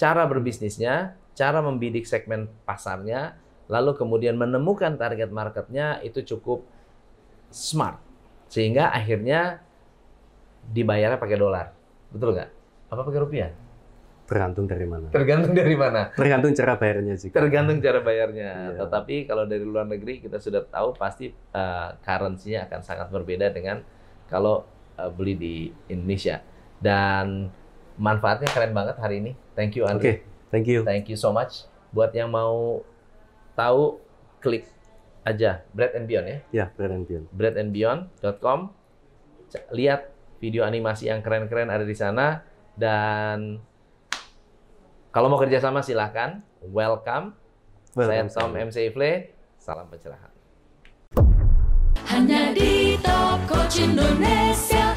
cara 0.00 0.24
berbisnisnya, 0.24 1.14
cara 1.36 1.60
membidik 1.60 2.08
segmen 2.08 2.48
pasarnya, 2.64 3.36
lalu 3.68 3.92
kemudian 3.92 4.40
menemukan 4.40 4.96
target 4.96 5.28
marketnya 5.28 6.00
itu 6.00 6.24
cukup 6.24 6.64
smart 7.52 8.00
sehingga 8.48 8.88
akhirnya 8.88 9.60
dibayarnya 10.72 11.20
pakai 11.20 11.36
dolar, 11.36 11.76
betul 12.08 12.32
nggak? 12.32 12.50
Apa 12.88 13.00
pakai 13.04 13.20
rupiah? 13.20 13.50
Tergantung 14.32 14.64
dari 14.64 14.88
mana. 14.88 15.06
Tergantung 15.12 15.52
dari 15.52 15.76
mana. 15.76 16.08
Tergantung 16.16 16.56
cara 16.56 16.72
bayarnya 16.80 17.14
juga. 17.20 17.36
Tergantung 17.36 17.78
cara 17.84 18.00
bayarnya. 18.00 18.50
Iya. 18.72 18.78
Tetapi 18.80 19.28
kalau 19.28 19.44
dari 19.44 19.60
luar 19.60 19.84
negeri 19.84 20.24
kita 20.24 20.40
sudah 20.40 20.64
tahu 20.64 20.96
pasti 20.96 21.28
uh, 21.52 21.92
currency-nya 22.00 22.64
akan 22.64 22.80
sangat 22.80 23.12
berbeda 23.12 23.52
dengan 23.52 23.84
kalau 24.32 24.64
uh, 24.96 25.12
beli 25.12 25.36
di 25.36 25.54
Indonesia. 25.86 26.40
Dan 26.80 27.52
manfaatnya 28.00 28.48
keren 28.48 28.72
banget 28.72 28.96
hari 28.96 29.20
ini. 29.20 29.36
Thank 29.52 29.76
you 29.76 29.84
Oke, 29.84 29.92
Andre. 29.92 30.12
thank 30.48 30.64
you. 30.64 30.80
Thank 30.80 31.12
you 31.12 31.20
so 31.20 31.28
much. 31.28 31.68
Buat 31.92 32.16
yang 32.16 32.32
mau 32.32 32.80
tahu 33.52 34.00
klik 34.40 34.64
aja 35.22 35.60
Bread 35.70 35.92
and 35.92 36.08
Beyond 36.08 36.26
ya. 36.26 36.38
Ya, 36.50 36.66
Brand 36.72 37.04
Beyond. 37.04 37.28
breadandbeyond.com. 37.30 38.58
C- 39.52 39.68
Lihat 39.70 40.08
video 40.40 40.64
animasi 40.64 41.06
yang 41.06 41.20
keren-keren 41.20 41.68
ada 41.68 41.84
di 41.84 41.94
sana 41.94 42.42
dan 42.74 43.60
kalau 45.12 45.28
mau 45.28 45.36
kerjasama 45.36 45.84
silahkan. 45.84 46.40
Welcome. 46.64 47.36
Saya 47.92 48.24
Welcome, 48.24 48.32
Tom 48.32 48.56
Sam. 48.56 48.64
MC 48.72 48.76
Ifle. 48.88 49.36
Salam 49.60 49.86
pencerahan. 49.92 50.32
Hanya 52.08 52.56
di 52.56 52.96
Top 53.04 53.44
Coach 53.44 53.84
Indonesia. 53.84 54.91